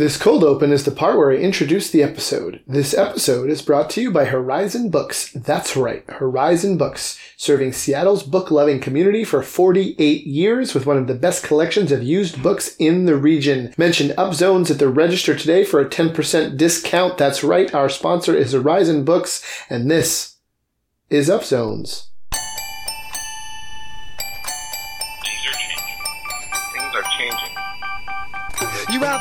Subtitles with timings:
[0.00, 2.62] This cold open is the part where I introduce the episode.
[2.66, 5.30] This episode is brought to you by Horizon Books.
[5.32, 11.06] That's right, Horizon Books, serving Seattle's book loving community for 48 years with one of
[11.06, 13.74] the best collections of used books in the region.
[13.76, 17.18] Mention Upzones at the register today for a 10% discount.
[17.18, 20.36] That's right, our sponsor is Horizon Books, and this
[21.10, 22.06] is Upzones.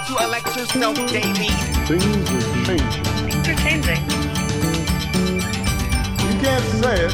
[0.09, 1.49] To elect yourself daily.
[1.85, 2.79] Things are changing.
[3.29, 4.01] Things are changing.
[6.25, 7.13] You can't say it,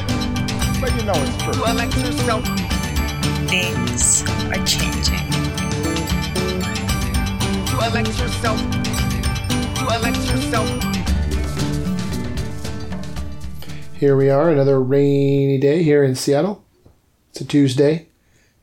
[0.80, 1.52] but you know it's true.
[1.52, 2.44] To elect yourself.
[3.50, 5.28] Things are changing.
[7.68, 8.60] To elect yourself.
[9.76, 10.70] To elect yourself.
[14.00, 16.64] Here we are, another rainy day here in Seattle.
[17.32, 18.08] It's a Tuesday.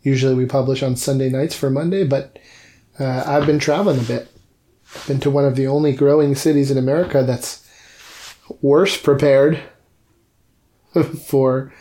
[0.01, 2.39] Usually we publish on Sunday nights for Monday, but
[2.99, 4.29] uh, I've been traveling a bit.
[4.95, 7.67] I've been to one of the only growing cities in America that's
[8.61, 9.61] worse prepared
[11.29, 11.73] for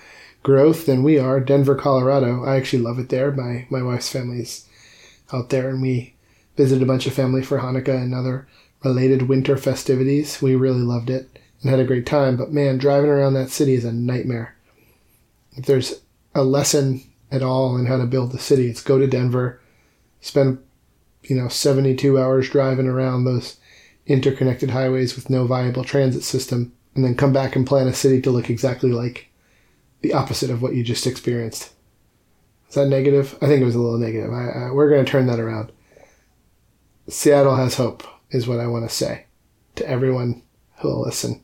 [0.44, 2.46] growth than we are, Denver, Colorado.
[2.46, 3.32] I actually love it there.
[3.32, 4.68] My my wife's family's
[5.34, 6.16] out there, and we
[6.58, 8.48] visited a bunch of family for Hanukkah and other
[8.84, 10.42] related winter festivities.
[10.42, 12.38] We really loved it and had a great time.
[12.38, 14.56] But man, driving around that city is a nightmare.
[15.54, 16.02] If there's
[16.34, 19.62] a lesson at all in how to build the city, it's go to Denver,
[20.22, 20.60] spend
[21.24, 23.58] you know 72 hours driving around those
[24.06, 28.22] interconnected highways with no viable transit system, and then come back and plan a city
[28.22, 29.30] to look exactly like
[30.02, 31.72] the opposite of what you just experienced.
[32.70, 33.38] Is that negative?
[33.42, 34.32] I think it was a little negative.
[34.32, 35.72] I, I, we're going to turn that around.
[37.08, 39.26] Seattle has hope, is what I want to say
[39.76, 40.42] to everyone
[40.80, 41.44] who'll listen.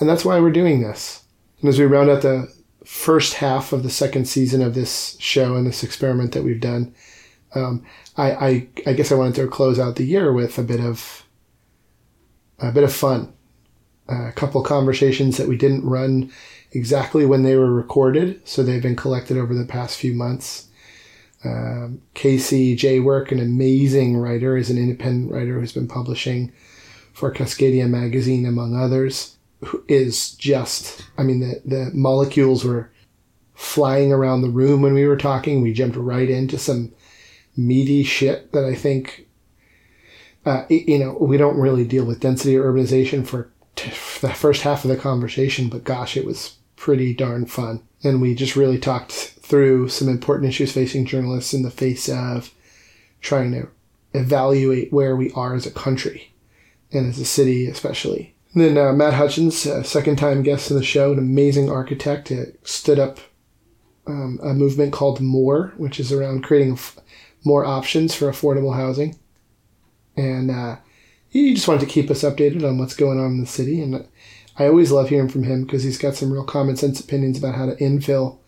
[0.00, 1.24] And that's why we're doing this.
[1.60, 2.52] And as we round out the
[2.84, 6.94] first half of the second season of this show and this experiment that we've done,
[7.54, 7.84] um,
[8.16, 11.24] I, I, I guess I wanted to close out the year with a bit of
[12.58, 13.32] a bit of fun.
[14.08, 16.30] a couple conversations that we didn't run
[16.72, 20.68] exactly when they were recorded, so they've been collected over the past few months.
[21.44, 26.52] Um, Casey Jaywork, an amazing writer, is an independent writer who's been publishing
[27.12, 32.90] for Cascadia Magazine, among others, who is just, I mean, the, the molecules were
[33.54, 35.60] flying around the room when we were talking.
[35.60, 36.92] We jumped right into some
[37.56, 39.26] meaty shit that I think,
[40.44, 44.62] uh, you know, we don't really deal with density or urbanization for t- the first
[44.62, 47.82] half of the conversation, but gosh, it was pretty darn fun.
[48.02, 52.52] And we just really talked through some important issues facing journalists in the face of
[53.20, 53.68] trying to
[54.12, 56.32] evaluate where we are as a country
[56.92, 58.34] and as a city, especially.
[58.52, 62.30] And then uh, Matt Hutchins, a second time guest in the show, an amazing architect,
[62.30, 63.18] uh, stood up
[64.06, 66.98] um, a movement called MORE, which is around creating f-
[67.44, 69.16] more options for affordable housing.
[70.16, 70.76] And uh,
[71.28, 73.80] he just wanted to keep us updated on what's going on in the city.
[73.80, 74.06] And
[74.58, 77.54] I always love hearing from him because he's got some real common sense opinions about
[77.54, 78.38] how to infill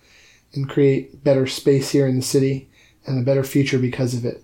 [0.54, 2.70] and create better space here in the city
[3.06, 4.42] and a better future because of it.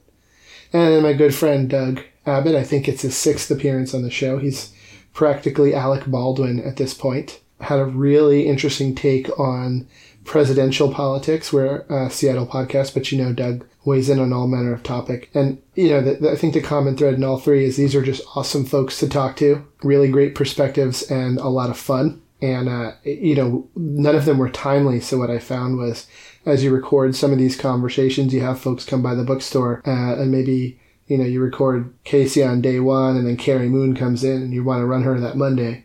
[0.73, 4.39] And my good friend Doug Abbott, I think it's his sixth appearance on the show.
[4.39, 4.73] He's
[5.13, 7.41] practically Alec Baldwin at this point.
[7.61, 9.87] Had a really interesting take on
[10.25, 11.53] presidential politics.
[11.53, 15.31] We're a Seattle podcast, but you know Doug weighs in on all manner of topic.
[15.35, 17.95] And, you know, the, the, I think the common thread in all three is these
[17.95, 22.23] are just awesome folks to talk to, really great perspectives and a lot of fun.
[22.41, 25.01] And, uh, you know, none of them were timely.
[25.01, 26.07] So what I found was
[26.45, 30.21] as you record some of these conversations, you have folks come by the bookstore uh,
[30.21, 34.25] and maybe, you know, you record Casey on day one and then Carrie Moon comes
[34.25, 35.85] in and you want to run her that Monday.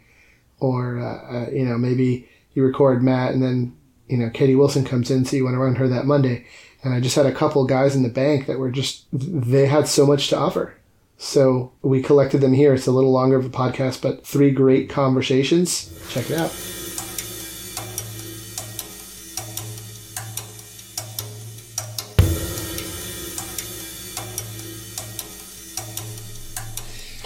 [0.59, 3.75] Or, uh, uh, you know, maybe you record Matt and then,
[4.07, 6.47] you know, Katie Wilson comes in, so you want to run her that Monday
[6.87, 9.89] and I just had a couple guys in the bank that were just they had
[9.89, 10.73] so much to offer.
[11.17, 12.73] So we collected them here.
[12.73, 15.91] It's a little longer of a podcast, but three great conversations.
[16.09, 16.49] Check it out.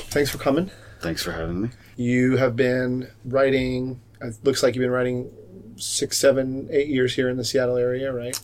[0.09, 0.71] Thanks for coming.
[1.01, 1.69] Thanks for having me.
[1.97, 4.01] You have been writing.
[4.21, 5.31] It looks like you've been writing
[5.75, 8.39] six, seven, eight years here in the Seattle area, right?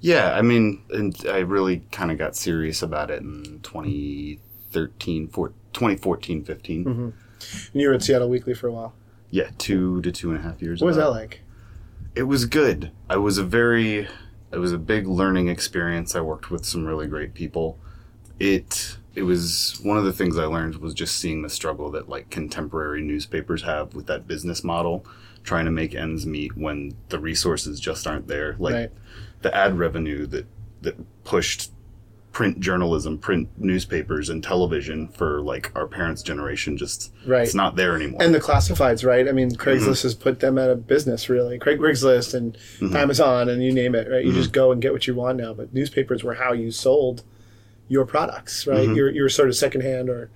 [0.00, 5.48] Yeah, I mean, and I really kind of got serious about it in 2013, four,
[5.72, 6.84] 2014, 15.
[6.84, 7.00] Mm-hmm.
[7.02, 7.14] And
[7.74, 8.94] you were at Seattle Weekly for a while.
[9.30, 10.80] Yeah, two to two and a half years.
[10.80, 11.42] What was that like?
[12.14, 12.90] It was good.
[13.08, 14.08] I was a very,
[14.52, 16.16] it was a big learning experience.
[16.16, 17.78] I worked with some really great people.
[18.38, 22.08] It it was one of the things I learned was just seeing the struggle that
[22.08, 25.04] like contemporary newspapers have with that business model,
[25.44, 28.56] trying to make ends meet when the resources just aren't there.
[28.58, 28.90] Like Right.
[29.42, 30.46] The ad revenue that
[30.82, 31.70] that pushed
[32.32, 36.76] print journalism, print newspapers, and television for like our parents' generation.
[36.76, 37.42] Just Right.
[37.42, 38.22] it's not there anymore.
[38.22, 39.28] and the classifieds, right?
[39.28, 39.90] I mean, Craigslist Mm-hmm.
[40.06, 41.58] has put them out of business, really.
[41.58, 42.56] Craig Craigslist and
[42.94, 44.24] Amazon and you name it, right?
[44.24, 44.40] You Mm-hmm.
[44.40, 45.52] just go and get what you want now.
[45.54, 47.24] But newspapers were how you sold
[47.88, 48.78] your products, right?
[48.86, 48.94] Mm-hmm.
[48.94, 50.30] Your your sort of secondhand or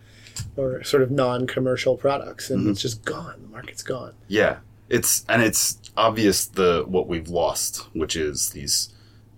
[0.56, 2.54] or sort of non-commercial products, Mm-hmm.
[2.60, 3.36] and it's just gone.
[3.42, 4.14] The market's gone.
[4.26, 4.56] Yeah,
[4.88, 8.88] it's and it's obvious the what we've lost, which is these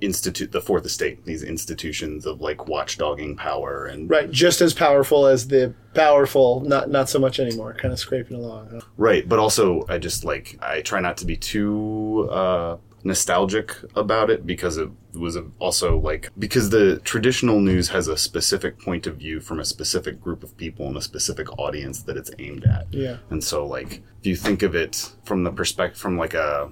[0.01, 5.27] institute the fourth estate, these institutions of like watchdogging power and Right, just as powerful
[5.27, 7.75] as the powerful, not not so much anymore.
[7.75, 8.69] Kind of scraping along.
[8.73, 8.81] huh?
[8.97, 9.29] right.
[9.29, 14.47] But also, I just like I try not to be too uh, nostalgic about it
[14.47, 19.41] because it was also like because the traditional news has a specific point of view
[19.41, 22.87] from a specific group of people and a specific audience that it's aimed at.
[22.93, 23.17] Yeah.
[23.31, 26.71] And so, like, if you think of it from the perspective, from like a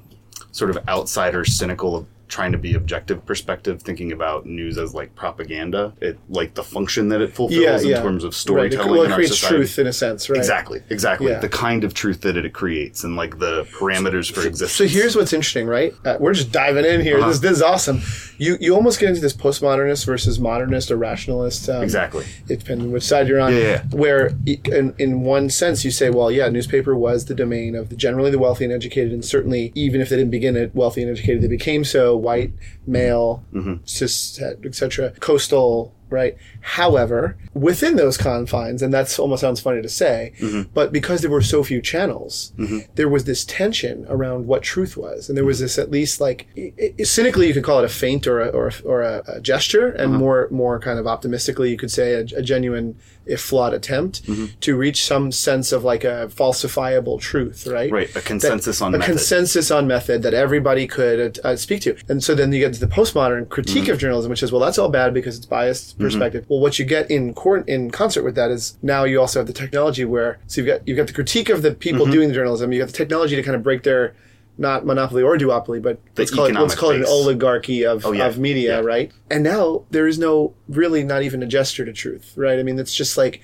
[0.53, 5.93] sort of outsider, cynical, trying to be objective perspective, thinking about news as like propaganda,
[6.01, 8.03] it like the function that it fulfills Yeah, in yeah.
[8.03, 8.35] terms of Right.
[8.35, 9.57] storytelling Well, in it our creates society.
[9.57, 10.39] truth in a sense, right?
[10.39, 11.31] Exactly, exactly.
[11.33, 11.41] Yeah.
[11.41, 14.73] The kind of truth that it creates and like the parameters for existence.
[14.73, 15.93] So here's what's interesting, right?
[16.05, 17.19] Uh, we're just diving in here.
[17.19, 17.29] Uh-huh.
[17.29, 18.01] This, this is awesome.
[18.39, 21.69] You you almost get into this postmodernist versus modernist or rationalist.
[21.69, 22.25] Um, exactly.
[22.49, 23.53] It depends on which side you're on.
[23.53, 23.83] Yeah, yeah.
[23.93, 27.97] Where, in, in one sense, you say, well, yeah, newspaper was the domain of the
[27.97, 31.11] generally the wealthy and educated, and certainly, even if they didn't begin it wealthy and
[31.11, 32.53] educated, they became so white,
[32.87, 33.75] male, Mm-hmm.
[33.85, 35.93] cis, etc., coastal.
[36.21, 36.35] Right.
[36.79, 37.37] However,
[37.69, 40.63] within those confines, and that's almost sounds funny to say, Mm-hmm.
[40.79, 42.53] but because there were so few channels,
[42.99, 46.41] there was this tension around what truth was, and there was this at least like
[46.57, 49.15] i i cynically you could call it a feint or a, or a, or a,
[49.37, 50.19] a gesture, and Uh-huh.
[50.25, 52.89] more more kind of optimistically you could say a, a genuine,
[53.35, 54.47] if flawed, attempt Mm-hmm.
[54.67, 57.91] to reach some sense of like a falsifiable truth, right?
[58.01, 58.11] Right.
[58.17, 59.11] A consensus on a method.
[59.13, 61.91] consensus on method that everybody could uh, speak to.
[62.11, 63.93] And so then you get to the postmodern critique Mm-hmm.
[63.93, 66.45] of journalism, which is, well, that's all bad because it's biased perspective.
[66.49, 69.47] Well, what you get in cor- in concert with that is now you also have
[69.47, 71.79] the technology where so you've got you've got the critique of the Mm-hmm.
[71.79, 72.73] people doing the journalism.
[72.73, 74.15] You've got the technology to kind of break their
[74.57, 78.13] not monopoly or duopoly, but let's call it let's call it an oligarchy of, Oh,
[78.13, 78.27] yeah.
[78.27, 78.87] of media, Yeah.
[78.87, 79.11] right?
[79.29, 82.59] And now there is no really not even a gesture to truth, right?
[82.59, 83.41] I mean, it's just like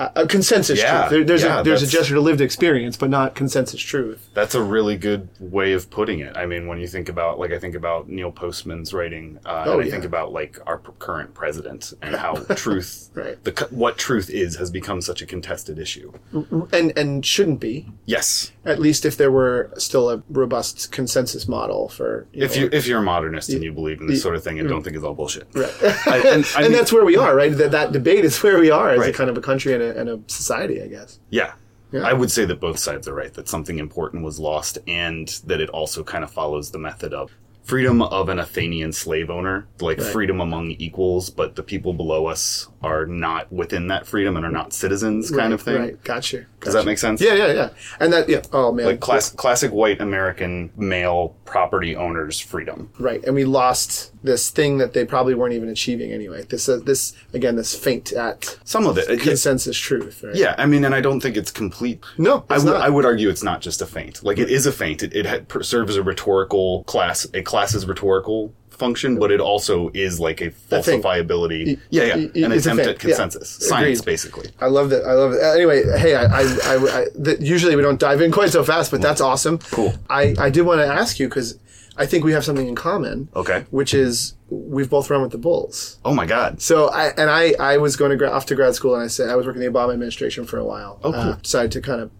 [0.00, 1.00] a, a consensus Yeah.
[1.00, 1.10] truth.
[1.10, 4.28] There, there's Yeah, a there's a gesture to lived experience, but not consensus truth.
[4.34, 6.36] That's a really good way of putting it.
[6.36, 9.72] I mean, when you think about, like, I think about Neil Postman's writing, uh, Oh,
[9.74, 9.90] and I yeah.
[9.92, 13.42] think about like our current president and how truth, Right.
[13.44, 16.12] the what truth is, has become such a contested issue.
[16.32, 20.90] Mm, mm, and and shouldn't be Yes, at least if there were still a robust
[20.92, 24.06] consensus model for you if know, you if you're a modernist and you believe in
[24.06, 24.70] this sort of thing and mm.
[24.70, 25.72] don't think it's all bullshit, Right.
[26.06, 28.58] I- and, I and mean- that's where we are right that, that debate is where
[28.58, 31.20] we are as a kind of a country and a, and a society i guess
[31.30, 31.52] Yeah.
[31.92, 32.02] Yeah.
[32.02, 35.60] I would say that both sides are right, that something important was lost and that
[35.60, 37.32] it also kind of follows the method of
[37.64, 40.06] freedom of an Athenian slave owner, like Right.
[40.06, 44.50] freedom among equals, but the people below us are not within that freedom and are
[44.50, 45.78] not citizens kind right, of thing.
[45.78, 47.20] right gotcha Does that make sense?
[47.20, 47.68] yeah yeah yeah
[48.00, 52.90] and that yeah oh man Like class, classic white American male property owners' freedom.
[52.98, 56.78] right and we lost this thing that they probably weren't even achieving anyway this uh,
[56.84, 59.20] this again this feint at Some of it.
[59.20, 62.02] consensus truth right yeah, I mean, and I don't think it's complete.
[62.18, 62.80] no I it's would, not.
[62.82, 64.22] I would argue it's not just a feint.
[64.24, 65.02] Like it is a feint.
[65.02, 70.18] It, it serves as a rhetorical class, a class's rhetorical function, but it also is
[70.18, 71.78] like a falsifiability.
[71.90, 73.68] Yeah, yeah, y- an attempt at consensus, Yeah.
[73.68, 74.12] science, Agreed.
[74.12, 74.50] basically.
[74.60, 75.04] I love that.
[75.04, 75.42] I love it.
[75.42, 78.90] Anyway, hey, I, I, I, I th- usually we don't dive in quite so fast,
[78.90, 79.58] but that's awesome.
[79.58, 79.92] Cool.
[80.08, 81.58] I, I did want to ask you because
[81.96, 83.28] I think we have something in common.
[83.36, 83.64] Okay.
[83.70, 85.98] Which is we've both run with the Bulls.
[86.04, 86.60] Oh my God.
[86.60, 89.06] So I and I I was going to gra- off to grad school and I
[89.06, 90.98] said I was working in the Obama administration for a while.
[91.04, 91.20] Oh, cool.
[91.20, 91.30] Mm-hmm.
[91.30, 92.10] Uh, decided to kind of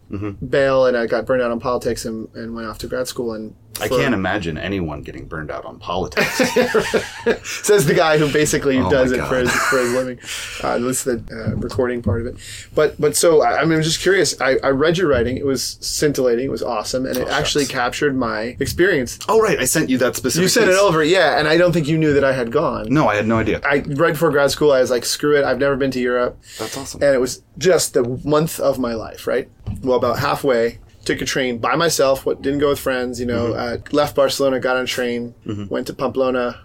[0.50, 3.32] bail and I got burned out on politics and, and went off to grad school
[3.32, 6.26] and I can't imagine anyone getting burned out on politics.
[7.44, 10.18] says the guy who basically Oh does it for his, for his living.
[10.62, 12.36] Uh, that's the uh, recording part of it.
[12.74, 14.38] But but so I, I mean, I'm just curious.
[14.40, 15.36] I, I read your writing.
[15.36, 16.46] It was scintillating.
[16.46, 19.18] It was awesome, and it Oh, actually captured my experience.
[19.28, 19.58] oh, right.
[19.58, 20.42] I sent you that specific.
[20.42, 22.86] You sent it over, yeah, and I don't think you knew that I had gone.
[22.92, 23.60] No, I had no idea.
[23.64, 25.44] I right before grad school, I was like, screw it.
[25.44, 26.40] I've never been to Europe.
[26.58, 27.02] That's awesome.
[27.02, 29.48] and it was just the month of my life, right?
[29.82, 32.26] Well, about halfway, took a train by myself.
[32.26, 33.52] What didn't go with friends, you know.
[33.52, 33.84] Mm-hmm.
[33.92, 35.66] Uh, left Barcelona, got on a train, mm-hmm.
[35.66, 36.60] went to Pamplona,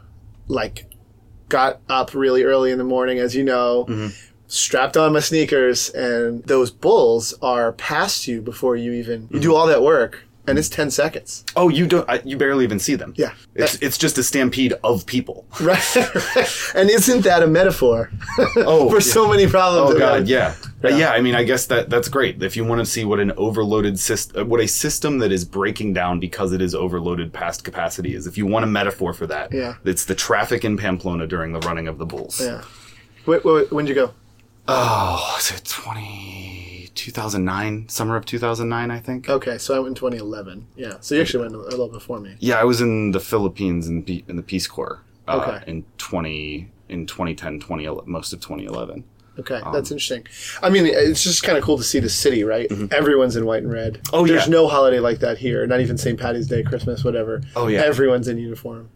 [0.48, 0.86] like
[1.50, 3.86] got up really early in the morning, as you know.
[3.88, 4.08] Mm-hmm.
[4.48, 9.56] Strapped on my sneakers, and those bulls are past you before you even you do
[9.56, 11.44] all that work, and it's ten seconds.
[11.56, 12.08] oh, you don't.
[12.10, 13.14] I, you barely even see them.
[13.18, 13.34] Yeah.
[13.56, 15.46] It's it's just a stampede of people.
[15.62, 15.96] Right,
[16.76, 18.10] and isn't that a metaphor
[18.58, 19.00] Oh, for yeah.
[19.14, 19.96] so many problems?
[19.96, 20.56] Oh god, yeah.
[20.84, 20.98] Uh, Yeah.
[20.98, 22.44] yeah, I mean, I guess that that's great.
[22.44, 25.94] If you want to see what an overloaded system, what a system that is breaking
[25.94, 29.52] down because it is overloaded past capacity is, if you want a metaphor for that,
[29.52, 29.76] Yeah.
[29.84, 32.40] it's the traffic in Pamplona during the running of the bulls.
[32.42, 32.62] Yeah.
[33.26, 34.14] Wait, wait, when'd you go?
[34.68, 37.90] Oh, was it 20, 2009?
[37.90, 39.30] Summer of 2009, I think.
[39.30, 40.68] Okay, so I went in 2011.
[40.76, 42.36] Yeah, so you actually went a little before me.
[42.40, 45.02] Yeah, I was in the Philippines in, P- in the Peace Corps.
[45.28, 45.72] Uh, Okay.
[45.72, 49.04] In 20, in 2010, 2011, most of 2011.
[49.38, 50.26] Okay, that's interesting.
[50.64, 52.72] I mean, it's just kind of cool to see the city, right?
[52.94, 53.96] Everyone's in white and red.
[53.96, 54.16] Mm-hmm.
[54.16, 54.52] Oh, There's yeah.
[54.52, 55.68] no holiday like that here.
[55.68, 56.18] Not even St.
[56.18, 57.42] Patty's Day, Christmas, whatever.
[57.54, 57.82] Oh, yeah.
[57.82, 58.90] Everyone's in uniform.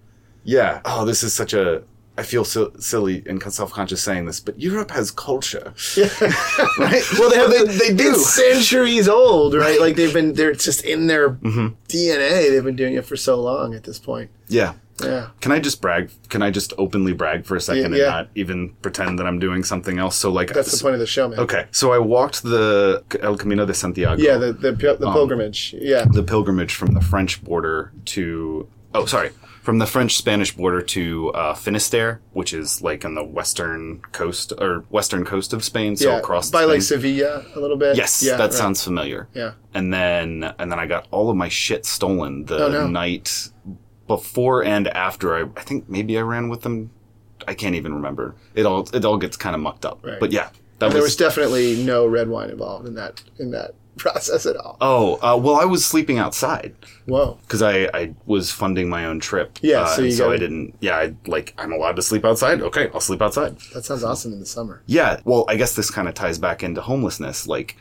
[0.46, 0.80] Yeah.
[0.86, 1.84] Oh, this is such a.
[2.20, 5.74] I feel so silly and self conscious saying this, but Europe has culture.
[6.78, 7.04] right?
[7.20, 8.12] Well, they have They- they do.
[8.12, 9.80] It's centuries old, right?
[9.80, 11.68] Like they've been, they're just in their Mm-hmm.
[11.88, 12.50] DNA.
[12.52, 14.30] They've been doing it for so long at this point.
[14.48, 14.74] Yeah.
[15.02, 15.28] Yeah.
[15.40, 16.12] Can I just brag?
[16.28, 18.04] Can I just openly brag for a second Yeah.
[18.04, 20.18] and not even pretend that I'm doing something else?
[20.18, 21.40] So, like, That's the point of the show, man.
[21.40, 24.22] Okay, so I walked the El Camino de Santiago.
[24.22, 25.74] Yeah, the the, the Um, pilgrimage.
[25.80, 26.04] Yeah.
[26.20, 29.30] the pilgrimage from the French border to oh sorry
[29.62, 34.54] from the French Spanish border to uh, Finisterre, which is like on the western coast
[34.58, 36.18] or western coast of Spain, so yeah.
[36.18, 36.70] across by Spain.
[36.70, 37.96] like Sevilla a little bit.
[37.98, 38.54] Yes, Yeah, that right.
[38.54, 39.28] sounds familiar.
[39.34, 39.54] Yeah.
[39.74, 42.88] And then and then I got all of my shit stolen the Oh, no.
[42.88, 43.50] night
[44.08, 45.36] before and after.
[45.36, 46.92] I I think maybe I ran with them.
[47.48, 48.36] I can't even remember.
[48.56, 50.00] It all it all gets kind of mucked up.
[50.06, 50.20] Right.
[50.20, 50.50] But yeah,
[50.80, 54.46] that And there was was definitely no red wine involved in that in that process
[54.46, 54.78] at all.
[54.82, 56.74] Oh, uh, well, I was sleeping outside.
[57.06, 57.40] Whoa.
[57.42, 59.58] because I, I was funding my own trip.
[59.62, 60.76] Yeah, uh, so and you so gotta- I didn't.
[60.80, 62.62] Yeah, I like I'm allowed to sleep outside.
[62.62, 63.58] Okay, I'll sleep outside.
[63.74, 64.82] That sounds awesome in the summer.
[64.86, 67.48] Yeah, well, I guess this kind of ties back into homelessness.
[67.48, 67.78] Like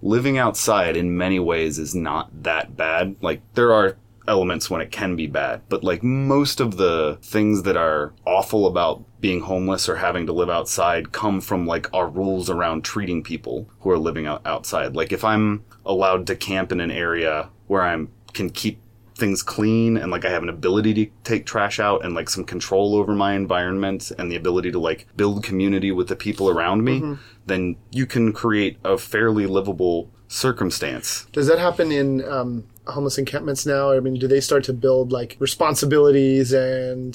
[0.00, 3.14] living outside in many ways is not that bad.
[3.20, 7.64] Like there are elements when it can be bad, but like most of the things
[7.64, 12.08] that are awful about being homeless or having to live outside come from like our
[12.08, 14.94] rules around treating people who are living out outside.
[14.94, 18.80] Like if I'm allowed to camp in an area where I'm can keep
[19.14, 22.44] things clean and like I have an ability to take trash out and like some
[22.44, 26.82] control over my environment and the ability to like build community with the people around
[26.82, 31.26] me, then you can create a fairly livable circumstance.
[31.30, 33.92] Does that happen in um, homeless encampments now?
[33.92, 37.14] I mean, do they start to build like responsibilities and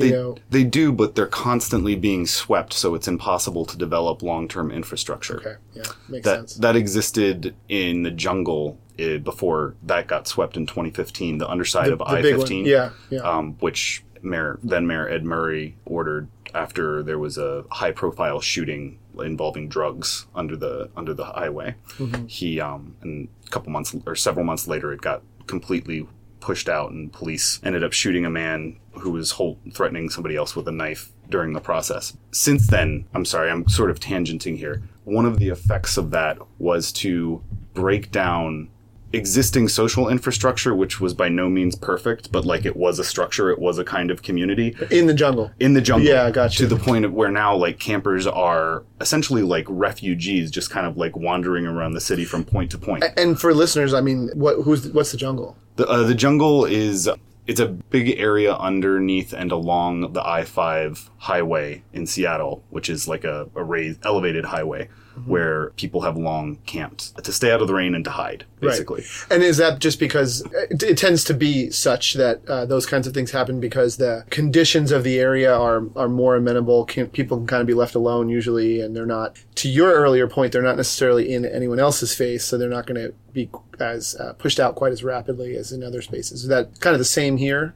[0.00, 0.36] They, know?
[0.50, 5.36] they do, but they're constantly being swept, so it's impossible to develop long-term infrastructure.
[5.40, 6.54] Okay, yeah, makes That sense.
[6.56, 11.38] that existed in the jungle uh, before that got swept in 2015.
[11.38, 12.04] The underside The- of the.
[12.06, 13.20] I-15, Yeah, yeah.
[13.20, 19.68] um, which Mayor then Mayor Ed Murray ordered after there was a high-profile shooting involving
[19.68, 21.74] drugs under the under the highway.
[21.98, 22.26] Mm-hmm.
[22.26, 26.06] He um, and a couple months or several months later, it got completely
[26.40, 30.56] pushed out, and police ended up shooting a man who was hold, threatening somebody else
[30.56, 32.16] with a knife during the process.
[32.32, 34.82] Since then, I'm sorry, I'm sort of tangenting here.
[35.04, 37.42] One of the effects of that was to
[37.74, 38.68] break down
[39.12, 43.50] existing social infrastructure, which was by no means perfect, but like it was a structure,
[43.50, 45.50] it was a kind of community in the jungle.
[45.58, 46.08] in the jungle.
[46.08, 46.58] Yeah, I gotcha.
[46.58, 50.96] To the point of where now like campers are essentially like refugees, just kind of
[50.96, 53.04] like wandering around the city from point to point.
[53.16, 55.56] And for listeners, I mean, what who's what's the jungle?
[55.80, 57.08] The, uh, the jungle is
[57.46, 63.08] it's a big area underneath and along the I five highway in Seattle, which is
[63.08, 64.90] like a, a raised elevated highway
[65.26, 69.04] where people have long camped to stay out of the rain and to hide, basically.
[69.30, 73.06] And is that just because it, it tends to be such that uh, those kinds
[73.06, 76.84] of things happen because the conditions of the area are are more amenable?
[76.84, 79.36] Can, people can kind of be left alone usually, and they're not.
[79.56, 83.00] To your earlier point, they're not necessarily in anyone else's face, so they're not going
[83.00, 86.42] to be as uh, pushed out quite as rapidly as in other spaces.
[86.42, 87.74] Is that kind of the same here?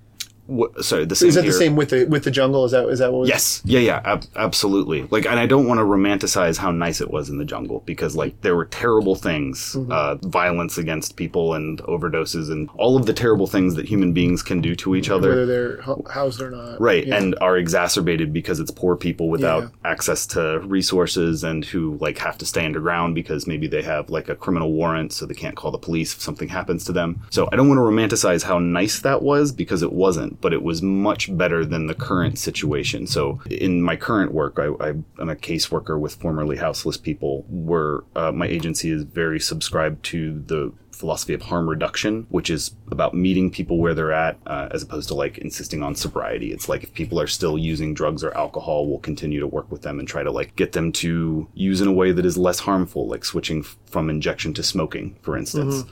[0.83, 1.53] Sorry, the same Is that here.
[1.53, 2.67] the same with the with the jungle?
[2.67, 3.21] Is that is that what?
[3.21, 3.63] Was, Yes.
[3.65, 5.07] Yeah, yeah, ab- absolutely.
[5.11, 8.15] Like, and I don't want to romanticize how nice it was in the jungle because,
[8.15, 13.15] like, there were terrible things, uh, violence against people and overdoses and all of the
[13.15, 15.31] terrible things that human beings can do to each other.
[15.31, 16.79] whether they're ho- housed or not.
[16.81, 17.17] Right, Yeah.
[17.17, 19.69] and are exacerbated because it's poor people without Yeah.
[19.91, 24.29] access to resources and who like have to stay underground because maybe they have like
[24.29, 27.21] a criminal warrant so they can't call the police if something happens to them.
[27.31, 30.63] So I don't want to romanticize how nice that was because it wasn't, but it
[30.63, 33.07] was much better than the current situation.
[33.07, 34.89] So in my current work, I, I,
[35.19, 40.43] I'm a caseworker with formerly houseless people where uh, my agency is very subscribed to
[40.47, 44.83] the philosophy of harm reduction, which is about meeting people where they're at, uh, as
[44.83, 46.53] opposed to like insisting on sobriety.
[46.53, 49.83] It's like if people are still using drugs or alcohol, we'll continue to work with
[49.83, 52.61] them and try to like get them to use in a way that is less
[52.61, 55.85] harmful, like switching f- from injection to smoking, for instance.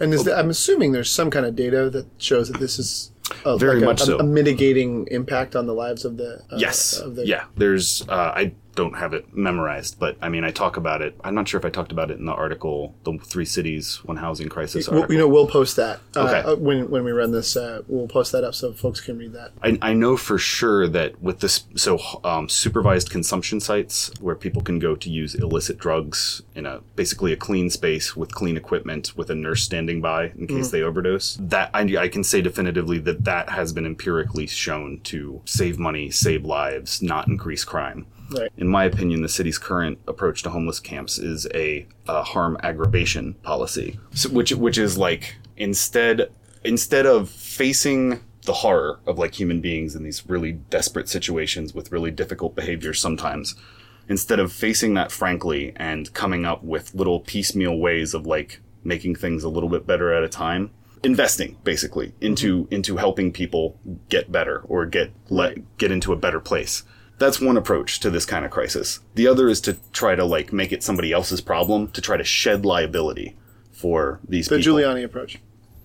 [0.00, 3.10] And is there, I'm assuming there's some kind of data that shows that this is
[3.44, 4.18] a, Very like a- much so.
[4.18, 6.98] a mitigating impact on the lives of the uh, Yes.
[6.98, 7.44] of the yeah.
[7.56, 11.18] There's uh, I don't have it memorized, but I mean, I talk about it.
[11.24, 14.16] I'm not sure if I talked about it in the article, the three cities, one
[14.16, 15.12] housing crisis article.
[15.12, 16.40] you know, we'll post that uh, Okay.
[16.40, 17.56] uh, when when we run this.
[17.56, 19.52] Uh, we'll post that up so folks can read that.
[19.62, 24.62] I, I know for sure that with this, so um, supervised consumption sites where people
[24.62, 29.12] can go to use illicit drugs in a basically a clean space with clean equipment
[29.16, 31.36] with a nurse standing by in case they overdose.
[31.40, 36.10] That I, I can say definitively that that has been empirically shown to save money,
[36.10, 38.06] save lives, not increase crime.
[38.34, 38.50] Right.
[38.56, 43.34] In my opinion, the city's current approach to homeless camps is a, uh harm aggravation
[43.42, 46.30] policy, so, which which is like instead
[46.64, 51.92] instead of facing the horror of like human beings in these really desperate situations with
[51.92, 53.54] really difficult behaviors sometimes,
[54.08, 59.14] instead of facing that frankly and coming up with little piecemeal ways of like making
[59.14, 60.70] things a little bit better at a time,
[61.02, 66.40] investing basically into into helping people get better or get let get into a better
[66.40, 66.82] place.
[67.18, 69.00] That's one approach to this kind of crisis.
[69.14, 72.24] The other is to try to like make it somebody else's problem to try to
[72.24, 73.36] shed liability
[73.72, 74.58] for these people.
[74.58, 74.78] The people.
[74.78, 75.38] Giuliani approach.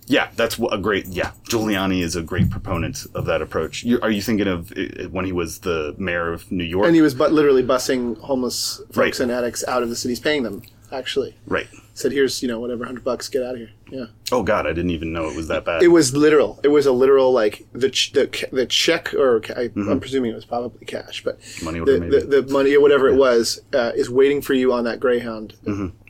[0.08, 1.06] Yeah, that's a great.
[1.06, 3.84] Yeah, Giuliani is a great proponent of that approach.
[3.84, 6.88] You, are you thinking of uh, when he was the mayor of New York?
[6.88, 9.20] And he was but literally busing homeless folks Right.
[9.20, 10.64] and addicts out of the cities, paying them.
[10.92, 11.68] Actually, right.
[11.94, 14.70] said, "Here's you know whatever hundred bucks, get out of here." Yeah, Oh God, I
[14.70, 15.82] didn't even know it was that bad.
[15.84, 16.60] it was literal.
[16.64, 20.00] It was a literal like the ch- the ca- the check or ca- I, I'm
[20.00, 21.66] presuming it was probably cash, but Mm-hmm.
[21.66, 22.20] Money order, the, maybe.
[22.20, 25.54] the, the money or whatever it was uh, is waiting for you on that Greyhound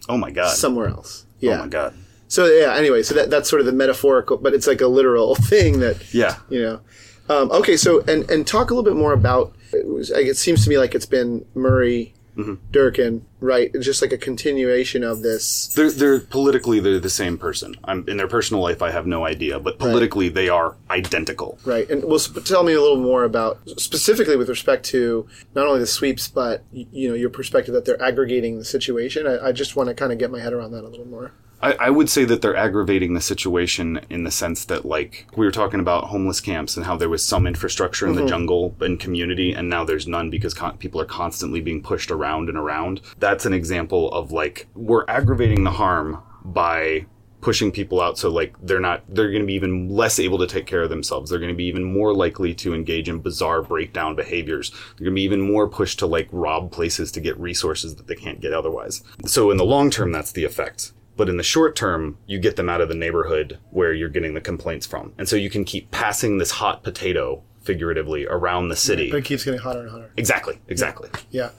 [0.10, 0.56] oh my God.
[0.56, 1.26] somewhere else.
[1.40, 1.58] Yeah.
[1.58, 1.94] Oh my God.
[2.28, 2.76] So yeah.
[2.76, 6.14] Anyway, so that that's sort of the metaphorical, but it's like a literal thing that
[6.14, 6.36] Yeah.
[6.50, 6.82] you know.
[7.30, 9.54] Um, okay, so and and talk a little bit more about.
[9.72, 12.54] It, was, it seems to me like it's been Murray, Mm-hmm.
[12.72, 13.70] Durkan, right?
[13.82, 15.68] Just like a continuation of this.
[15.76, 17.76] They're they're politically they're the same person.
[17.84, 18.82] I'm in their personal life.
[18.82, 21.60] I have no idea, but politically they are identical.
[21.66, 25.68] Right, and well, sp- tell me a little more about specifically with respect to not
[25.68, 29.28] only the sweeps, but you know your perspective that they're aggregating the situation.
[29.28, 31.34] I, I just want to kind of get my head around that a little more.
[31.62, 35.46] I, I would say that they're aggravating the situation in the sense that, like, we
[35.46, 38.30] were talking about homeless camps and how there was some infrastructure in the mm-hmm.
[38.30, 42.50] jungle and community, and now there's none because con- people are constantly being pushed around
[42.50, 43.02] and around.
[43.18, 47.06] That's an example of, like, we're aggravating the harm by
[47.42, 50.48] pushing people out so like they're not they're going to be even less able to
[50.48, 51.30] take care of themselves.
[51.30, 54.72] They're going to be even more likely to engage in bizarre breakdown behaviors.
[54.72, 58.08] They're going to be even more pushed to like rob places to get resources that
[58.08, 59.04] they can't get otherwise.
[59.26, 62.56] So in the long term that's the effect but in the short term you get
[62.56, 65.64] them out of the neighborhood where you're getting the complaints from and so you can
[65.64, 69.92] keep passing this hot potato figuratively around the city But it keeps getting hotter and
[69.92, 70.12] hotter.
[70.18, 71.52] exactly exactly Yeah,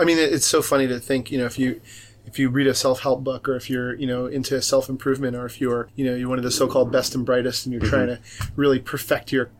[0.00, 1.30] I mean, it's so funny to think.
[1.30, 1.82] You know, if you
[2.24, 5.36] if you read a self help book, or if you're you know into self improvement,
[5.36, 7.72] or if you're you know you're one of the so called best and brightest, and
[7.74, 8.44] you're trying mm-hmm.
[8.44, 9.50] to really perfect your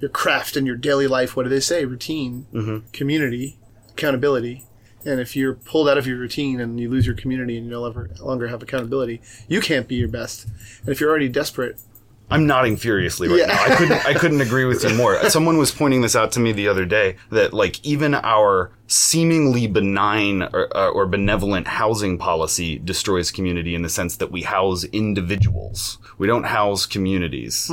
[0.00, 1.36] your craft and your daily life.
[1.36, 1.84] What do they say?
[1.84, 2.88] Routine, mm-hmm.
[2.92, 4.64] community, accountability.
[5.06, 7.70] And if you're pulled out of your routine and you lose your community and you
[7.70, 10.46] no longer, have accountability, you can't be your best.
[10.80, 11.78] And if you're already desperate,
[12.30, 13.46] I'm nodding furiously right Yeah.
[13.46, 13.62] now.
[13.64, 15.22] I couldn't I couldn't agree with you more.
[15.30, 19.66] Someone was pointing this out to me the other day that like even our seemingly
[19.66, 24.84] benign or, uh, or benevolent housing policy destroys community in the sense that we house
[24.92, 25.98] individuals.
[26.18, 27.70] We don't house communities.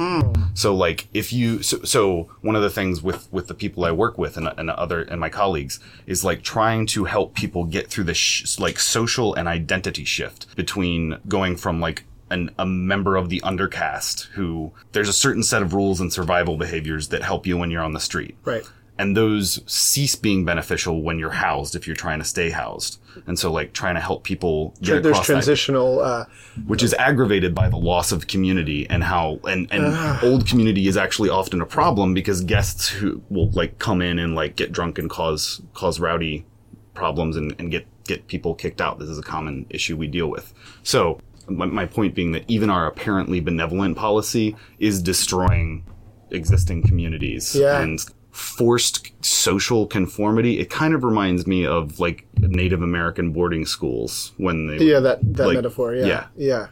[0.54, 3.92] So like if you so, so one of the things with with the people I
[3.92, 7.90] work with and, and other and my colleagues is like trying to help people get
[7.90, 13.16] through the sh- like social and identity shift between going from like an, a member
[13.16, 17.46] of the undercast who there's a certain set of rules and survival behaviors that help
[17.46, 18.36] you when you're on the street.
[18.46, 18.64] right?
[18.98, 23.00] And those cease being beneficial when you're housed if you're trying to stay housed.
[23.26, 26.00] And so like trying to help people get There's across that transitional.
[26.02, 26.26] Uh,
[26.68, 30.98] which is aggravated by the loss of community and how and and old community is
[30.98, 35.00] actually often a problem because guests who will like come in and like get drunk
[35.00, 36.46] and cause cause rowdy
[36.94, 39.00] problems and, and get get people kicked out.
[39.00, 40.54] This is a common issue we deal with.
[40.84, 41.20] So
[41.58, 45.86] my, my point being that even our apparently benevolent policy is destroying
[46.32, 47.82] existing communities Yeah.
[47.82, 48.00] and
[48.32, 50.60] forced social conformity.
[50.60, 55.20] It kind of reminds me of like Native American boarding schools when they yeah, that
[55.36, 55.94] that Like, metaphor.
[55.96, 56.26] Yeah, yeah.
[56.38, 56.68] yeah.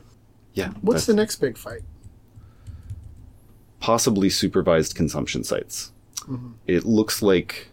[0.53, 1.81] yeah What's the next big fight?
[3.79, 5.91] possibly supervised consumption sites.
[6.27, 6.51] Mm-hmm.
[6.67, 7.68] It looks like,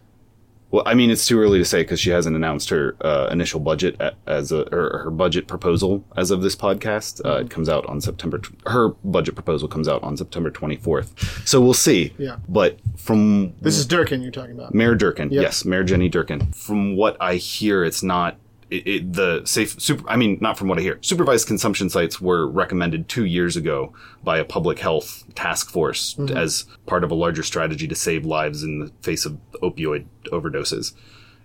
[0.70, 3.60] well, I mean, it's too early to say because she hasn't announced her uh, initial
[3.60, 7.24] budget as a or her budget proposal as of this podcast.
[7.24, 8.38] Uh, it comes out on September.
[8.38, 11.46] Tw- her budget proposal comes out on September twenty fourth.
[11.46, 12.12] So we'll see.
[12.18, 12.36] Yeah.
[12.48, 14.74] But from This is Durkan you're talking about.
[14.74, 15.42] Mayor Durkan, Yep.
[15.42, 16.54] yes, Mayor Jenny Durkan.
[16.54, 18.36] From what I hear, it's not.
[18.68, 20.08] It, it, the safe super.
[20.08, 20.98] I mean, not from what I hear.
[21.00, 23.92] Supervised consumption sites were recommended two years ago
[24.24, 26.36] by a public health task force mm-hmm.
[26.36, 30.94] as part of a larger strategy to save lives in the face of opioid overdoses.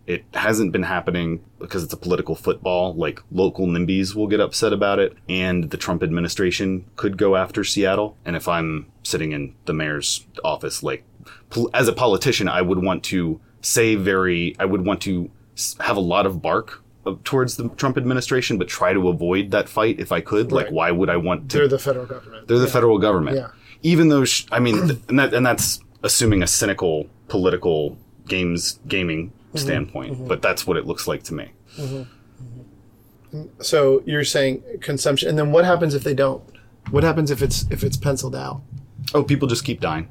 [0.07, 2.95] It hasn't been happening because it's a political football.
[2.95, 7.63] Like local NIMBYs will get upset about it, and the Trump administration could go after
[7.63, 8.17] Seattle.
[8.25, 11.03] And if I'm sitting in the mayor's office, like
[11.73, 15.29] as a politician, I would want to say very, I would want to
[15.79, 19.67] have a lot of bark Uh, towards the Trump administration, but try to avoid that
[19.67, 20.51] fight if I could.
[20.51, 21.57] Like, why would I want to?
[21.57, 22.47] They're the federal government.
[22.47, 23.37] They're the federal government.
[23.37, 23.49] Yeah.
[23.81, 28.79] Even though, sh- I mean, th- and, that, and that's assuming a cynical political games
[28.87, 29.65] gaming Mm-hmm.
[29.67, 30.27] standpoint, mm-hmm.
[30.27, 31.51] but that's what it looks like to me.
[31.75, 32.03] Mm-hmm.
[33.35, 33.61] Mm-hmm.
[33.61, 36.41] So you're saying consumption, and then what happens if they don't?
[36.89, 38.61] What happens if it's if it's penciled out?
[39.13, 40.07] Oh, people just keep dying.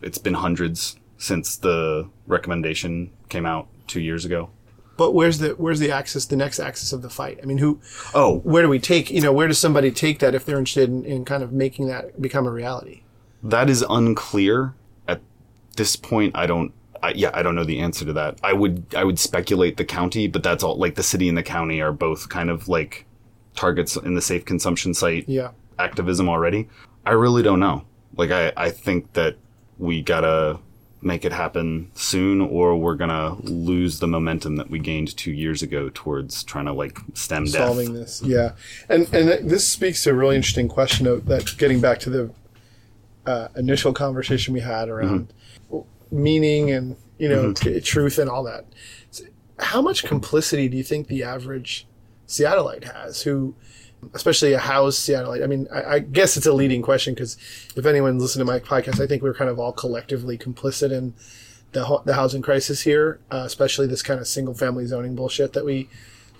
[0.00, 4.48] It's been hundreds since the recommendation came out two years ago.
[5.00, 7.40] But where's the where's the axis, the next axis of the fight?
[7.42, 7.80] I mean, who,
[8.14, 9.10] Oh, where do we take?
[9.10, 11.86] You know, where does somebody take that if they're interested in, in kind of making
[11.88, 13.00] that become a reality?
[13.42, 14.74] that is unclear
[15.08, 15.22] at
[15.78, 16.36] this point.
[16.36, 16.74] I don't.
[17.02, 18.38] I, yeah, I don't know the answer to that.
[18.42, 20.76] I would I would speculate the county, but that's all.
[20.76, 23.06] Like the city and the county are both kind of like
[23.56, 25.52] targets in the safe consumption site Yeah.
[25.78, 26.68] activism already.
[27.06, 27.86] I really don't know.
[28.18, 29.36] Like I I think that
[29.78, 30.58] we gotta
[31.02, 35.62] make it happen soon, or we're gonna lose the momentum that we gained two years
[35.62, 37.54] ago towards trying to like stem death.
[37.54, 38.22] solving this.
[38.22, 38.52] Yeah,
[38.88, 41.56] and and this speaks to a really interesting question of that.
[41.58, 42.30] Getting back to the
[43.26, 45.32] uh, initial conversation we had around
[46.10, 48.66] meaning and you know t- truth and all that.
[49.58, 51.86] How much complicity do you think the average
[52.26, 53.54] Seattleite has, who,
[54.14, 55.42] especially a housed Seattleite?
[55.42, 57.36] I mean, I, I guess it's a leading question because
[57.76, 61.14] if anyone listened to my podcast, I think we're kind of all collectively complicit in
[61.72, 65.52] the ho- the housing crisis here, uh, especially this kind of single family zoning bullshit
[65.52, 65.88] that we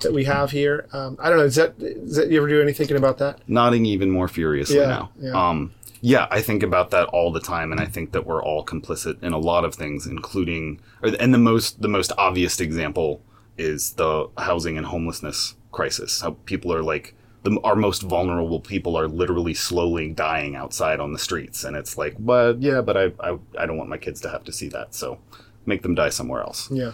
[0.01, 0.87] that we have here.
[0.93, 1.45] Um, I don't know.
[1.45, 3.41] Is that, is that you ever do any thinking about that?
[3.47, 5.11] nodding even more furiously Yeah, now.
[5.21, 5.49] yeah.
[5.49, 8.65] Um, yeah, I think about that all the time, and I think that we're all
[8.65, 13.21] complicit in a lot of things, including, or, and the most the most obvious example
[13.59, 16.23] is the housing and homelessness crisis.
[16.23, 21.13] How people are like the our most vulnerable people are literally slowly dying outside on
[21.13, 24.21] the streets, and it's like, but yeah, but I I, I don't want my kids
[24.23, 25.19] to have to see that, so
[25.67, 26.71] make them die somewhere else.
[26.71, 26.93] Yeah.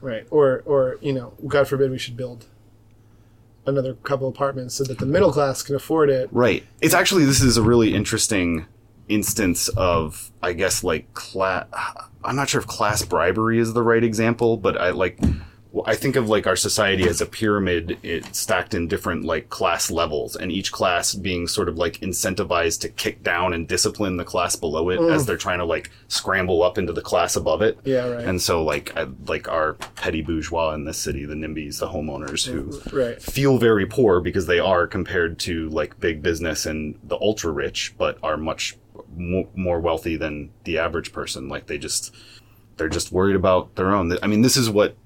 [0.00, 0.26] Right.
[0.30, 2.46] Or or you know, God forbid we should build
[3.66, 6.28] another couple apartments so that the middle class can afford it.
[6.32, 6.64] Right.
[6.80, 8.66] It's actually this is a really interesting
[9.08, 11.66] instance of I guess like class.
[12.24, 15.18] I'm not sure if class bribery is the right example, but I like.
[15.70, 19.50] Well, I think of like our society as a pyramid, it stacked in different like
[19.50, 24.16] class levels, and each class being sort of like incentivized to kick down and discipline
[24.16, 25.26] the class below it as mm.
[25.26, 27.78] they're trying to like scramble up into the class above it.
[27.84, 28.24] Yeah, right.
[28.24, 32.46] And so like I, like our petty bourgeois in this city, the NIMBYs, the homeowners
[32.46, 33.20] who mm, Right.
[33.20, 37.94] feel very poor because they are compared to like big business and the ultra rich,
[37.98, 38.78] but are much
[39.14, 41.50] mo- more wealthy than the average person.
[41.50, 42.14] Like they just
[42.78, 44.16] they're just worried about their own.
[44.22, 44.96] I mean, this is what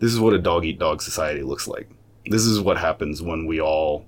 [0.00, 1.88] this is what a dog eat dog society looks like.
[2.26, 4.06] This is what happens when we all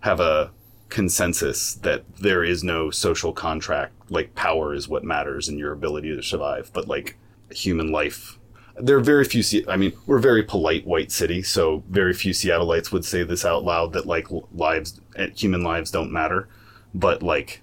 [0.00, 0.50] have a
[0.88, 3.92] consensus that there is no social contract.
[4.10, 7.16] Like power is what matters and your ability to survive, but like
[7.50, 8.38] human life
[8.76, 9.64] there are very few.
[9.68, 13.44] I mean, we're a very polite white city, so very few Seattleites would say this
[13.44, 16.48] out loud that like lives, eh, human lives don't matter.
[16.92, 17.60] But like,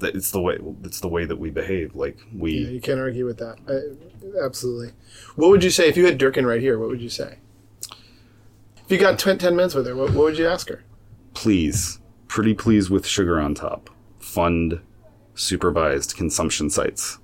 [0.00, 1.94] it's the way it's the way that we behave.
[1.94, 3.58] Like we, Yeah, you can't argue with that.
[3.68, 4.92] Uh, absolutely.
[5.36, 6.78] What would you say if you had Durkan right here?
[6.78, 7.38] What would you say?
[7.90, 10.82] If you got tw- 10 minutes with her, what, what would you ask her?
[11.34, 14.80] please, pretty please with sugar on top, fund
[15.36, 17.18] supervised consumption sites.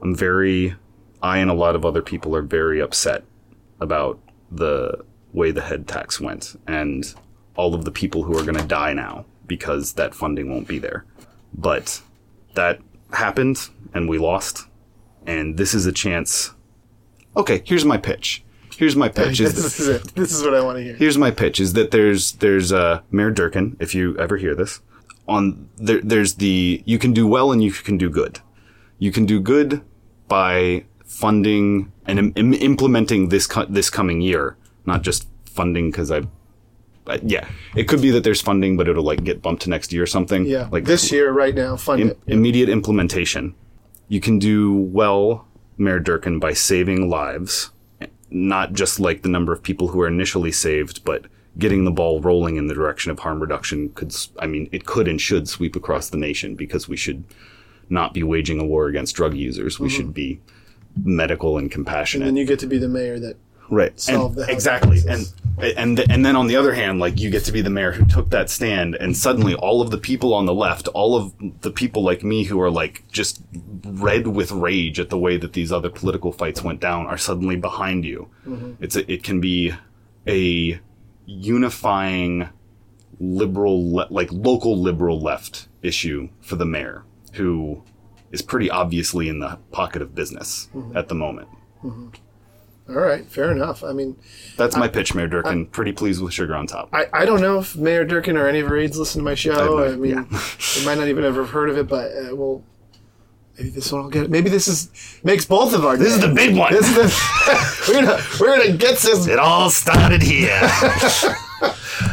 [0.00, 0.76] I'm very,
[1.22, 3.22] I and a lot of other people are very upset
[3.80, 4.18] about
[4.50, 5.04] the
[5.34, 7.14] way the head tax went and
[7.54, 10.78] all of the people who are going to die now because that funding won't be
[10.78, 11.04] there.
[11.52, 12.00] But
[12.54, 12.80] that
[13.12, 14.66] happened and we lost.
[15.26, 16.52] And this is a chance.
[17.36, 18.42] Okay, here's my pitch.
[18.76, 19.40] Here's my pitch.
[19.40, 20.14] is this is it.
[20.14, 20.94] This is what I want to hear.
[20.96, 24.80] here's my pitch is that there's there's uh Mayor Durkan, if you ever hear this,
[25.28, 28.40] on there there's the you can do well and you can do good.
[28.98, 29.82] You can do good
[30.28, 36.10] by funding and Im- im- implementing this co- this coming year, not just funding because
[36.10, 36.22] I.
[37.22, 40.02] Yeah, it could be that there's funding, but it'll like get bumped to next year
[40.02, 40.46] or something.
[40.46, 40.68] Yeah.
[40.70, 42.18] like this year, right now, fund im- it.
[42.26, 43.54] immediate implementation.
[44.08, 45.46] You can do well,
[45.78, 47.70] Mayor Durkan, by saving lives,
[48.30, 51.26] not just like the number of people who are initially saved, but
[51.58, 55.08] getting the ball rolling in the direction of harm reduction could, I mean, it could
[55.08, 57.24] and should sweep across the nation because we should
[57.88, 59.78] not be waging a war against drug users.
[59.78, 59.96] We mm-hmm.
[59.96, 60.40] should be
[61.04, 62.28] medical and compassionate.
[62.28, 63.36] And then you get to be the mayor that
[63.70, 63.98] right.
[63.98, 65.00] Solve and, the exactly.
[65.08, 67.70] and and th- and then on the other hand like you get to be the
[67.70, 71.14] mayor who took that stand and suddenly all of the people on the left all
[71.16, 73.42] of the people like me who are like just
[73.84, 77.56] red with rage at the way that these other political fights went down are suddenly
[77.56, 78.28] behind you.
[78.46, 78.82] Mm-hmm.
[78.82, 79.72] It's a, it can be
[80.26, 80.80] a
[81.26, 82.48] unifying
[83.18, 87.04] liberal le- like local liberal left issue for the mayor
[87.34, 87.82] who
[88.32, 90.96] is pretty obviously in the pocket of business mm-hmm.
[90.96, 91.48] at the moment
[91.84, 92.08] mm-hmm.
[92.90, 93.84] All right, fair enough.
[93.84, 94.16] I mean,
[94.56, 95.70] That's my pitch, Mayor Durkan.
[95.70, 96.88] Pretty pleased with sugar on top.
[96.92, 99.34] I, I don't know if Mayor Durkan or any of her aides listen to my
[99.34, 99.78] show.
[99.78, 100.40] I I, mean, yeah.
[100.74, 102.64] they might not even ever have heard of it, but uh, well,
[103.56, 104.30] maybe this one will get it.
[104.30, 105.96] Maybe this is makes both of our.
[105.96, 106.72] This is the big one.
[106.72, 109.28] This is the, we're gonna we're gonna get this.
[109.28, 110.60] It all started here.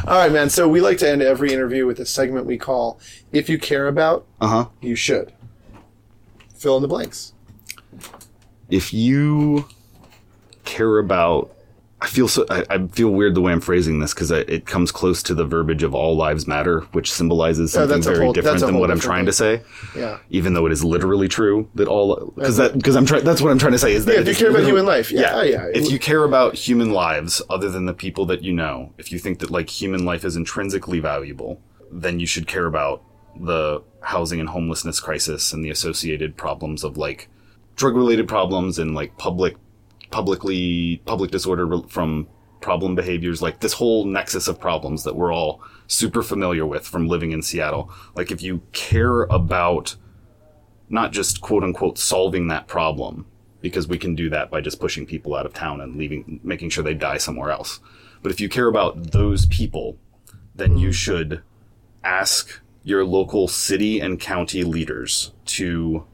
[0.05, 0.49] All right, man.
[0.49, 2.99] So we like to end every interview with a segment we call
[3.31, 4.65] "If you care about, uh huh.
[4.81, 5.33] you should."
[6.55, 7.33] Fill in the blanks.
[8.69, 9.67] If you
[10.67, 11.53] care about,
[11.99, 12.45] I feel so.
[12.49, 15.45] I, I feel weird the way I'm phrasing this because it comes close to the
[15.45, 18.99] verbiage of "all lives matter," which symbolizes something a very whole- different than what I'm
[18.99, 19.61] trying to say.
[19.95, 20.19] Yeah.
[20.29, 23.23] Even though it is literally true that all because that because I'm trying.
[23.23, 25.11] That's what I'm trying to say is that Yeah, if you care about human life,
[25.11, 25.65] yeah, oh, yeah.
[25.73, 29.17] If you care about human lives other than the people that you know, if you
[29.17, 31.59] think that like human life is intrinsically valuable,
[31.91, 33.01] then you should care about
[33.39, 37.27] the housing and homelessness crisis and the associated problems of like
[37.75, 39.55] drug related problems and like public
[40.11, 42.27] publicly public disorder from
[42.61, 47.07] problem behaviors like this whole nexus of problems that we're all super familiar with from
[47.07, 47.91] living in Seattle.
[48.15, 49.95] Like if you care about
[50.89, 53.25] not just quote unquote solving that problem
[53.61, 56.69] because we can do that by just pushing people out of town and leaving making
[56.69, 57.79] sure they die somewhere else.
[58.21, 59.97] But if you care about those people
[60.55, 60.93] then you mm-hmm.
[60.93, 61.43] should
[62.03, 66.05] ask your local city and county leaders to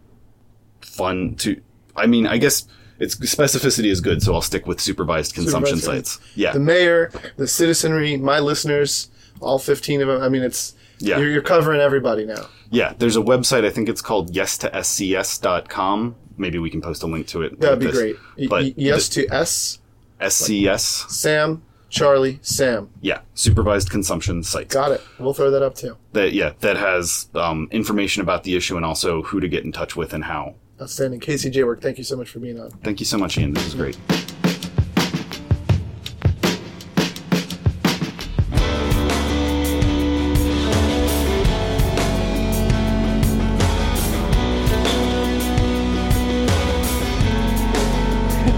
[0.82, 1.62] fund to
[1.96, 2.68] I mean I guess
[3.04, 7.12] it's specificity is good so I'll stick with supervised consumption Supervised- sites yeah the mayor,
[7.38, 9.10] the citizenry, my listeners,
[9.42, 10.22] all 15 of them.
[10.22, 11.18] I mean, it's Yeah.
[11.20, 12.44] you're, you're covering everybody now.
[12.72, 17.04] yeah there's a website I think it's called yes to scs.com maybe we can post
[17.04, 17.96] a link to it That'd be this.
[17.98, 18.16] great.
[18.50, 19.80] But y- yes to S,
[20.20, 22.90] SCS Sam, Charlie, Sam.
[23.02, 25.02] yeah supervised consumption sites Got it.
[25.20, 25.98] We'll throw that up too.
[26.14, 29.72] that yeah that has um, information about the issue and also who to get in
[29.72, 31.22] touch with and how Outstanding.
[31.22, 32.70] Casey Jaywork, thank you so much for being on.
[32.84, 33.98] thank you so much ian this is great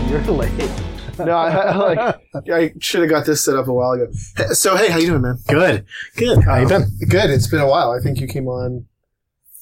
[0.09, 0.71] You're late.
[1.19, 4.07] No, I, I, like, I should have got this set up a while ago.
[4.53, 5.37] So, hey, how you doing, man?
[5.47, 5.85] Good.
[6.17, 6.43] Good.
[6.43, 6.83] How you uh, been?
[7.07, 7.29] Good.
[7.29, 7.91] It's been a while.
[7.91, 8.85] I think you came on.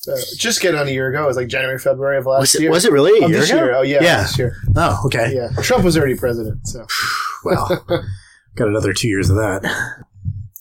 [0.08, 1.24] Uh, just get on a year ago.
[1.24, 2.72] It was like January, February of last Was it, year.
[2.72, 3.63] was it really a Oh, year this ago?
[3.63, 3.76] year.
[3.76, 4.22] Oh, yeah, Yeah.
[4.24, 4.56] this year.
[4.76, 5.34] Oh, okay.
[5.34, 5.50] Yeah.
[5.62, 6.68] Trump was already president.
[6.68, 6.86] So,
[7.46, 7.86] Well,
[8.56, 9.63] got another two years of that.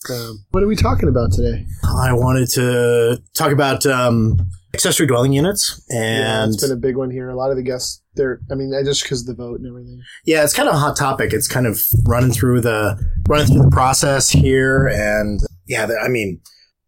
[0.09, 1.65] um, what are we talking about today?
[1.83, 6.95] I wanted to talk about um, accessory dwelling units, yeah, and it's been a big
[6.97, 7.29] one here.
[7.29, 8.39] A lot of the guests, they're.
[8.51, 10.01] I mean, just because of the vote and everything.
[10.25, 11.31] yeah, it's kind of a hot topic.
[11.33, 12.97] It's kind of running through the
[13.29, 16.41] running through the process here, and yeah, I mean,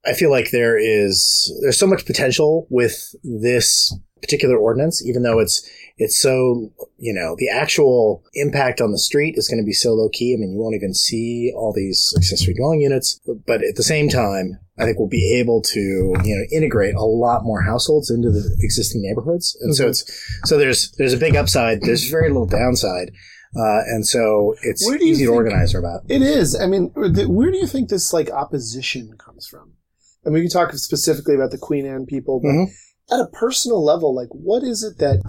[0.08, 5.40] I feel like there is there's so much potential with this particular ordinance, even though
[5.40, 9.74] it's it's so you know the actual impact on the street is going to be
[9.74, 10.34] so low key.
[10.34, 14.10] I mean, you won't even see all these accessory dwelling units, but, at the same
[14.10, 18.30] time, I think we'll be able to you know integrate a lot more households into
[18.32, 19.90] the existing neighborhoods, and so Mhm.
[19.90, 21.82] it's so there's there's a big upside.
[21.82, 23.12] There's very little downside.
[23.58, 26.02] Uh, and so it's Where do you easy to organize about.
[26.10, 26.56] It is.
[26.60, 29.72] I mean, where do you think this like opposition comes from?
[30.26, 32.68] Mean, we can talk specifically about the Queen Anne people, but Mhm.
[33.12, 35.22] at a personal level, like, what is it that?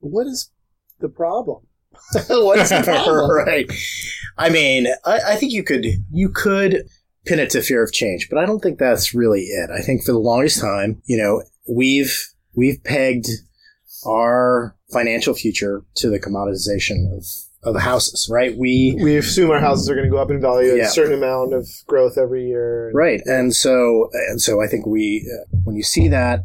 [0.00, 0.50] What is
[1.00, 1.66] the problem?
[2.28, 3.30] what is the problem?
[3.30, 3.70] right.
[4.38, 6.88] I mean, I, I think you could you could
[7.26, 9.70] pin it to fear of change, but I don't think that's really it.
[9.70, 12.14] I think for the longest time, you know, we've
[12.54, 13.28] we've pegged
[14.06, 17.24] our financial future to the commoditization of
[17.64, 18.56] of the houses, right?
[18.56, 20.84] We We assume our houses are going to go up in value Yeah.
[20.84, 22.90] a certain amount of growth every year.
[22.94, 26.44] Right, and so and so I think we uh, when you see that,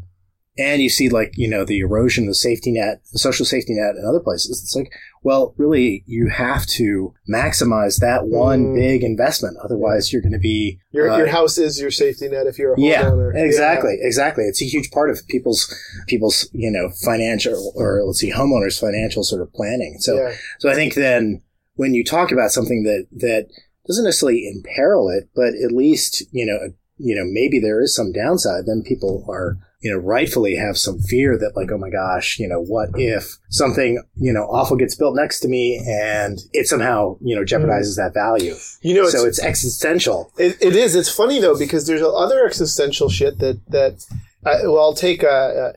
[0.58, 3.74] and you see like you know the erosion of the safety net, the social safety
[3.76, 4.92] net, and other places, it's like
[5.24, 8.76] well, really, you have to maximize that one Mm.
[8.76, 9.58] big investment.
[9.64, 12.74] Otherwise, you're going to be Your, uh, your house is your safety net if you're
[12.74, 13.34] a homeowner.
[13.34, 14.46] yeah, exactly, exactly.
[14.46, 15.74] It's a huge part of people's
[16.08, 19.98] people's you know financial or let's see homeowners financial sort of planning.
[20.00, 20.34] So Yeah.
[20.60, 21.42] so I think then
[21.76, 23.48] when you talk about something that that
[23.88, 28.12] doesn't necessarily imperil it, but at least you know you know maybe there is some
[28.12, 32.38] downside, then people are you know, rightfully have some fear that like, oh my gosh,
[32.38, 36.68] you know, what if something, you know, awful gets built next to me and it
[36.68, 38.56] somehow, you know, jeopardizes that value.
[38.82, 40.34] You know, so it's existential.
[40.38, 40.96] It, it is.
[40.96, 44.06] It's funny though because there's other existential shit that that.
[44.44, 45.74] Well, I'll take uh, uh,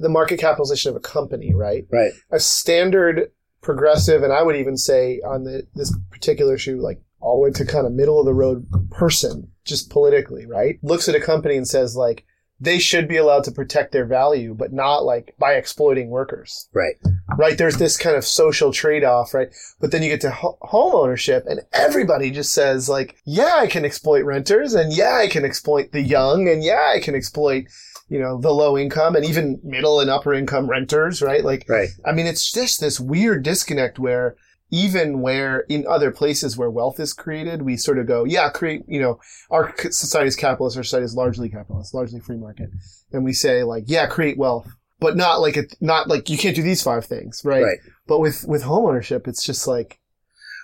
[0.00, 1.84] the market capitalization of a company, right?
[1.90, 2.12] Right.
[2.30, 7.36] A standard progressive, and I would even say on the this particular issue, like all
[7.36, 10.78] the way to kind of middle of the road person, just politically, right?
[10.82, 12.24] Looks at a company and says like
[12.60, 16.94] they should be allowed to protect their value, but not like by exploiting workers Right.
[17.36, 17.58] right?
[17.58, 19.48] There's this kind of social trade off, right?
[19.80, 23.66] But then you get to ho- home ownership and everybody just says like, yeah, I
[23.66, 27.64] can exploit renters and yeah, I can exploit the young and yeah, I can exploit,
[28.08, 31.44] you know, the low income and even middle and upper income renters, right?
[31.44, 31.88] Like, Right.
[32.06, 34.36] I mean, it's just this weird disconnect where
[34.70, 38.82] even where in other places where wealth is created, we sort of go, yeah, create,
[38.88, 42.70] you know, our society is capitalist, our society is largely capitalist, largely free market.
[43.12, 44.68] And we say like, yeah, create wealth,
[45.00, 47.62] but not like it, not like you can't do these five things, right?
[47.62, 47.78] Right.
[48.06, 50.00] But with, with homeownership, it's just like,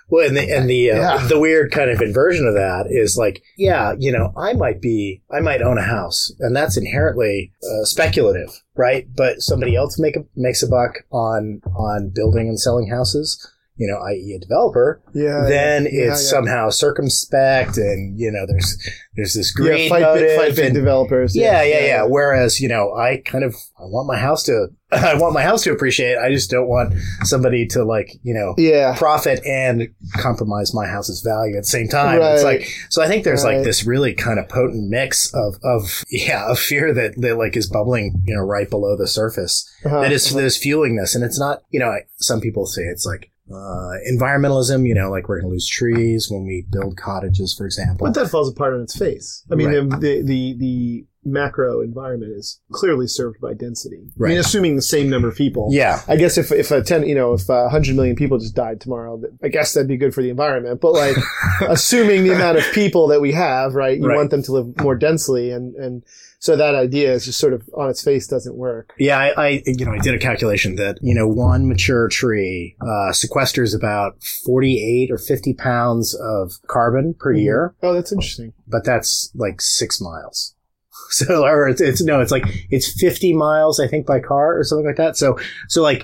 [0.09, 1.27] Well, and the and the uh, Yeah.
[1.27, 5.21] the weird kind of inversion of that is like, yeah, you know, I might be,
[5.31, 9.07] I might own a house, and that's inherently uh, speculative, right?
[9.15, 13.39] But somebody else make a, makes a buck on on building and selling houses,
[13.77, 15.01] you know, i.e., a developer.
[15.13, 16.29] yeah, then yeah, it's yeah.
[16.29, 18.77] somehow circumspect, and you know, there's
[19.15, 21.35] there's this yeah, greed fight, motive, fight and- developers.
[21.35, 22.03] yeah, yeah, yeah.
[22.03, 25.63] Whereas, you know, I kind of I want my house to I want my house
[25.63, 26.17] to appreciate.
[26.17, 28.95] I just don't want somebody to like, you know, Yeah.
[28.97, 32.19] profit and compromise my house's value at the same time.
[32.21, 33.57] It's like so I think there's Right.
[33.57, 37.55] like this really kind of potent mix of of yeah, of fear that that like
[37.57, 40.01] is bubbling, you know, right below the surface Uh-huh.
[40.01, 41.15] that is that is fueling this.
[41.15, 45.09] And it's not, you know, I- some people say it's like uh, environmentalism, you know,
[45.09, 48.07] like we're going to lose trees when we build cottages, for example.
[48.07, 49.43] But that falls apart on its face.
[49.51, 49.99] I mean, Right.
[50.01, 54.01] the, the the macro environment is clearly served by density.
[54.19, 55.67] I mean, assuming the same number of people.
[55.71, 58.55] yeah, I guess if if a ten, you know, if a hundred million people just
[58.55, 60.81] died tomorrow, I guess that'd be good for the environment.
[60.81, 61.15] But like,
[61.67, 63.97] assuming the amount of people that we have, right?
[63.99, 64.15] You Right.
[64.17, 66.03] want them to live more densely, and and
[66.41, 68.93] so that idea is just sort of on its face doesn't work.
[68.97, 72.75] Yeah, I, I you know I did a calculation that you know one mature tree
[72.81, 78.53] uh, sequesters about forty eight or fifty pounds of carbon per year, Oh, that's interesting.
[78.67, 80.55] but that's like six miles.
[81.11, 84.63] So or it's, it's no, it's like it's fifty miles I think by car or
[84.63, 85.17] something like that.
[85.17, 86.01] So so like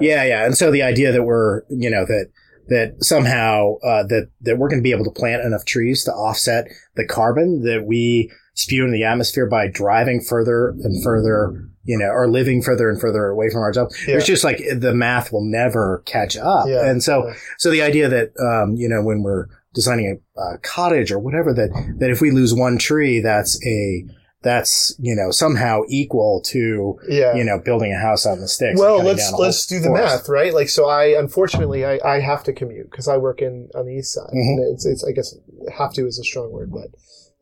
[0.00, 2.30] yeah yeah, and so the idea that we're you know that
[2.68, 6.10] that somehow uh, that that we're going to be able to plant enough trees to
[6.12, 11.98] offset the carbon that we spew into the atmosphere by driving further and further, you
[11.98, 13.72] know, or living further and further away from our.
[13.74, 14.16] Yeah.
[14.16, 16.66] It's just like the math will never catch up.
[16.66, 16.88] Yeah.
[16.90, 17.34] And so, Yeah.
[17.58, 21.52] so the idea that, um, you know, when we're designing a, a cottage or whatever,
[21.52, 24.06] that, that if we lose one tree, that's a,
[24.42, 27.34] that's, you know, somehow equal to, Yeah.
[27.34, 28.80] you know, building a house out in the sticks.
[28.80, 30.14] Well, let's let's do the forest.
[30.22, 30.54] math, right?
[30.54, 33.92] Like, so I unfortunately I, I have to commute because I work in on the
[33.96, 34.30] east side.
[34.30, 34.56] Mhm.
[34.62, 35.34] And it's, it's I guess
[35.76, 36.88] have to is a strong word, but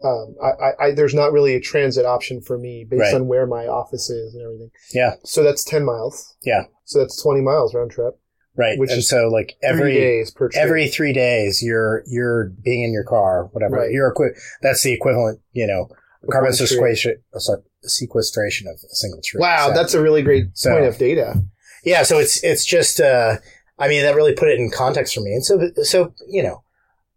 [0.04, 3.14] um, I, I, there's not really a transit option for me based Right.
[3.14, 4.70] on where my office is and everything.
[4.92, 5.14] Yeah.
[5.24, 6.36] So that's ten miles.
[6.44, 6.64] Yeah.
[6.84, 8.14] So that's twenty miles round trip.
[8.56, 8.78] Right.
[8.78, 10.62] Which and is so like Three every, days per trip.
[10.62, 13.90] every three days you're you're being in your car whatever Right.
[13.90, 15.88] you're equi- that's the equivalent you know
[16.30, 20.44] carbon sequestration uh, sorry, sequestration of a single tree Wow, So- that's a really great
[20.54, 21.42] So- point of data.
[21.84, 23.38] yeah so it's it's just uh
[23.78, 26.62] i mean that really put it in context for me and so so you know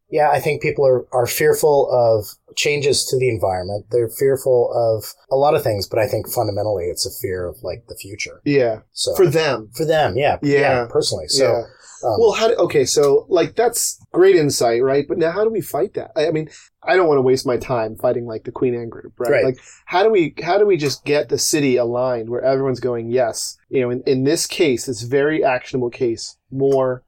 [0.09, 2.25] yeah i think people are are fearful of
[2.57, 6.85] changes to the environment they're fearful of a lot of things but i think fundamentally
[6.85, 9.69] it's a fear of like the future Yeah, so for them.
[9.75, 10.87] for them yeah Yeah.
[10.89, 11.63] personally so yeah.
[12.07, 15.05] um, well, how do, okay, so like that's great insight, right?
[15.07, 16.11] But now, how do we fight that?
[16.15, 16.47] I, I mean,
[16.83, 19.31] I don't want to waste my time fighting like the Queen Anne group, right?
[19.31, 19.45] Right.
[19.45, 23.09] Like, how do we how do we just get the city aligned where everyone's going,
[23.09, 27.03] yes, you know, in, in this case, this very actionable case, more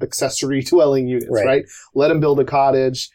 [0.00, 1.46] accessory dwelling units, Right.
[1.46, 1.64] right?
[1.94, 3.10] Let them build a cottage.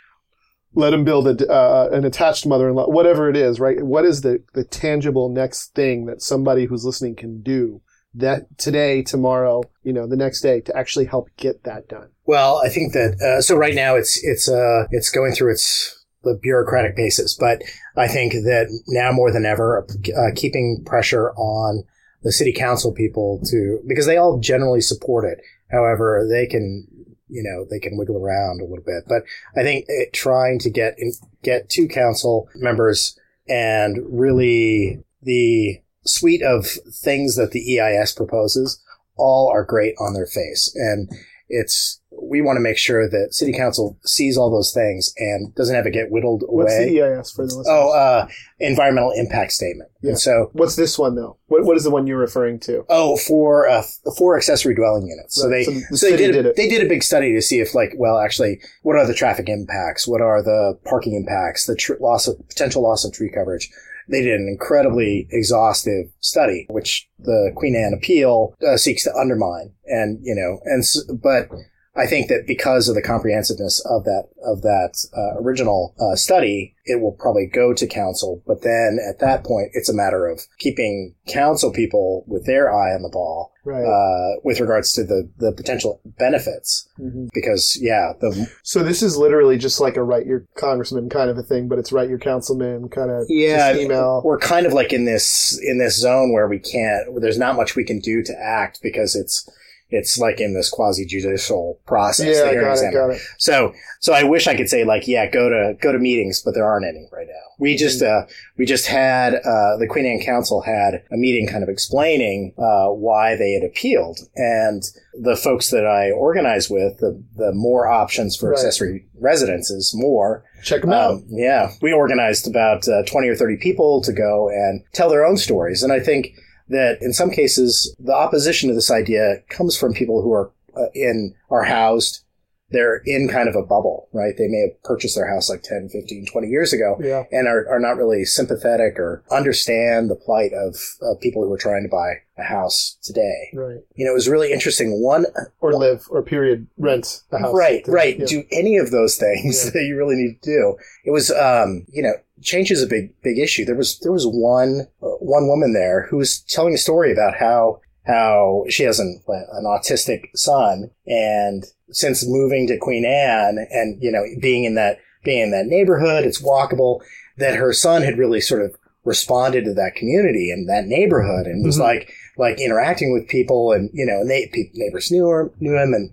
[0.76, 3.82] Let them build a, uh, an attached mother-in-law, whatever it is, right?
[3.84, 7.82] What is the, the tangible next thing that somebody who's listening can do
[8.16, 12.10] that today, tomorrow, you know, the next day to actually help get that done.
[12.26, 16.00] Well, I think that uh, so right now it's it's uh it's going through its
[16.24, 17.62] the bureaucratic basis, but
[17.98, 21.84] I think that now more than ever, uh, keeping pressure on
[22.22, 25.40] the city council people to because they all generally support it.
[25.70, 26.88] However, they can
[27.34, 29.24] you know they can wiggle around a little bit, but
[29.58, 33.18] I think it, trying to get in, get two council members
[33.50, 38.82] and really the suite of things that the EIS proposes
[39.16, 40.72] all are great on their face.
[40.76, 41.10] And
[41.50, 45.76] it's we want to make sure that city council sees all those things and doesn't
[45.76, 46.64] have it get whittled away.
[46.64, 47.68] What's the EIS for the listeners?
[47.70, 48.28] oh, uh,
[48.60, 49.90] environmental impact statement.
[50.02, 50.12] Yeah.
[50.12, 51.38] And so, What's this one though?
[51.48, 52.86] What What is the one you're referring to?
[52.90, 53.84] oh, for uh,
[54.18, 55.36] for accessory dwelling units.
[55.36, 56.56] So they so the so they did, did a, it.
[56.56, 59.50] they did a big study to see if like well actually what are the traffic
[59.50, 63.70] impacts, what are the parking impacts, the tr- loss of potential loss of tree coverage.
[64.10, 69.72] They did an incredibly exhaustive study, which the Queen Anne appeal uh, seeks to undermine.
[69.86, 70.84] And you know, and
[71.22, 71.48] but
[71.96, 76.76] I think that because of the comprehensiveness of that of that uh, original uh, study,
[76.86, 78.42] it will probably go to council.
[78.48, 82.94] But then at that point, it's a matter of keeping council people with their eye
[82.96, 83.86] on the ball Right.
[83.86, 86.90] uh, with regards to the the potential benefits.
[87.00, 87.30] Mhm.
[87.32, 91.38] Because yeah, the So this is literally just like a write your congressman kind of
[91.38, 94.24] a thing, but it's write your councilman kind of yeah just email.
[94.26, 97.12] we're kind of like in this in this zone where we can't.
[97.12, 99.48] Where there's not much we can do to act because it's.
[99.94, 102.38] It's like in this quasi judicial process.
[102.38, 103.22] Yeah, got it, got it.
[103.38, 106.54] So, so I wish I could say like, yeah, go to go to meetings, but
[106.56, 107.34] there aren't any right now.
[107.60, 108.26] We just uh,
[108.58, 112.88] we just had uh, the Queen Anne Council had a meeting, kind of explaining uh,
[112.88, 114.82] why they had appealed, and
[115.14, 118.58] the folks that I organize with, the the more options for Right.
[118.58, 120.44] accessory residences, more.
[120.64, 121.12] Check them out.
[121.12, 125.24] Um, yeah, we organized about uh, twenty or thirty people to go and tell their
[125.26, 126.34] own stories, and I think
[126.70, 130.86] that in some cases the opposition to this idea comes from people who are uh,
[130.94, 132.24] in are housed
[132.70, 135.90] they're in kind of a bubble right they may have purchased their house like 10
[135.90, 137.24] 15 20 years ago Yeah.
[137.32, 141.58] and are, are not really sympathetic or understand the plight of, of people who are
[141.58, 143.82] trying to buy a house today Right.
[143.96, 145.26] you know it was really interesting one
[145.62, 147.54] Or live, or period, rent a house.
[147.54, 148.18] Right, right.
[148.18, 148.26] Yeah.
[148.26, 149.72] Do any of those things Yeah.
[149.74, 150.76] that you really need to do.
[151.06, 152.14] It was, um, you know,
[152.44, 153.66] change is a big, big issue.
[153.66, 157.36] There was, there was one, uh, one woman there who was telling a story about
[157.36, 164.02] how, how she has an, an autistic son and since moving to Queen Anne and,
[164.02, 167.02] you know, being in that, being in that neighborhood, it's walkable,
[167.38, 168.76] that her son had really sort of
[169.06, 171.82] responded to that community and that neighborhood and was Mhm.
[171.82, 175.94] like, like interacting with people and, you know, and they, neighbors knew her, knew him
[175.94, 176.10] and,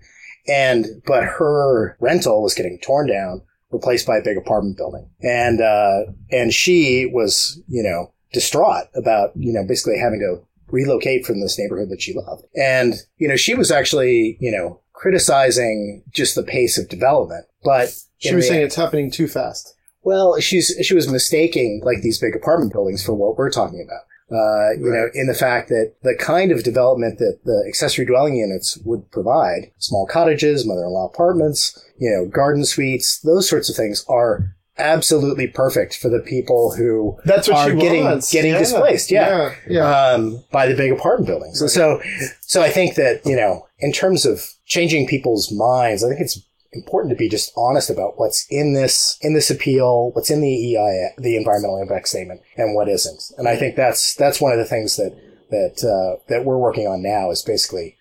[0.48, 5.60] and but her rental was getting torn down, replaced by a big apartment building, and
[5.60, 10.42] uh, and she was you know distraught about you know basically having to
[10.72, 14.80] relocate from this neighborhood that she loved, and you know she was actually you know
[14.92, 19.74] criticizing just the pace of development, but She was the- saying it's happening too fast.
[20.02, 24.02] well, she's she was mistaking like these big apartment buildings for what we're talking about.
[24.30, 28.36] Uh, you know, in the fact that the kind of development that the accessory dwelling
[28.36, 34.04] units would provide, small cottages, mother-in-law apartments, you know, garden suites, those sorts of things
[34.08, 38.32] are absolutely perfect for the people who That's what are getting wants.
[38.32, 38.58] getting Yeah.
[38.60, 39.10] displaced.
[39.10, 39.82] Yeah, Yeah.
[39.90, 41.60] um, by the big apartment buildings.
[41.60, 42.00] And so,
[42.40, 46.40] so I think that, you know, in terms of changing people's minds, I think it's
[46.72, 50.76] important to be just honest about what's in this, in this appeal, what's in the
[50.76, 53.22] EI, the environmental impact statement and what isn't.
[53.38, 55.16] And I think that's, that's one of the things that,
[55.50, 57.96] that, uh, that we're working on now is basically,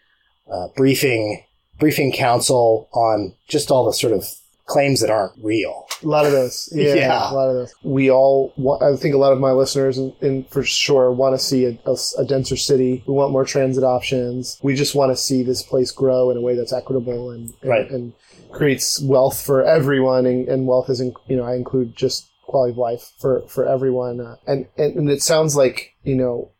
[0.52, 1.44] uh, briefing,
[1.80, 4.26] briefing council on just all the sort of
[4.66, 5.88] claims that aren't real.
[6.04, 6.70] A lot of those.
[6.76, 7.32] Yeah, Yeah.
[7.32, 7.74] A lot of those.
[7.84, 11.34] We all, want, I think a lot of my listeners, and, and for sure, want
[11.38, 13.04] to see a denser city.
[13.08, 14.60] We want more transit options.
[14.62, 17.70] We just want to see this place grow in a way that's equitable and, and,
[17.70, 17.90] Right.
[17.90, 18.14] and
[18.52, 20.26] creates wealth for everyone.
[20.26, 23.68] And, and wealth is, in, you know, I include just quality of life for, for
[23.68, 24.20] everyone.
[24.20, 26.52] Uh, and, and, and it sounds like, you know,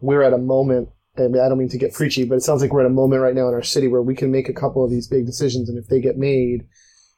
[0.00, 2.62] we're at a moment I mean, I don't mean to get preachy, but it sounds
[2.62, 4.54] like we're at a moment right now in our city where we can make a
[4.54, 6.66] couple of these big decisions, and if they get made,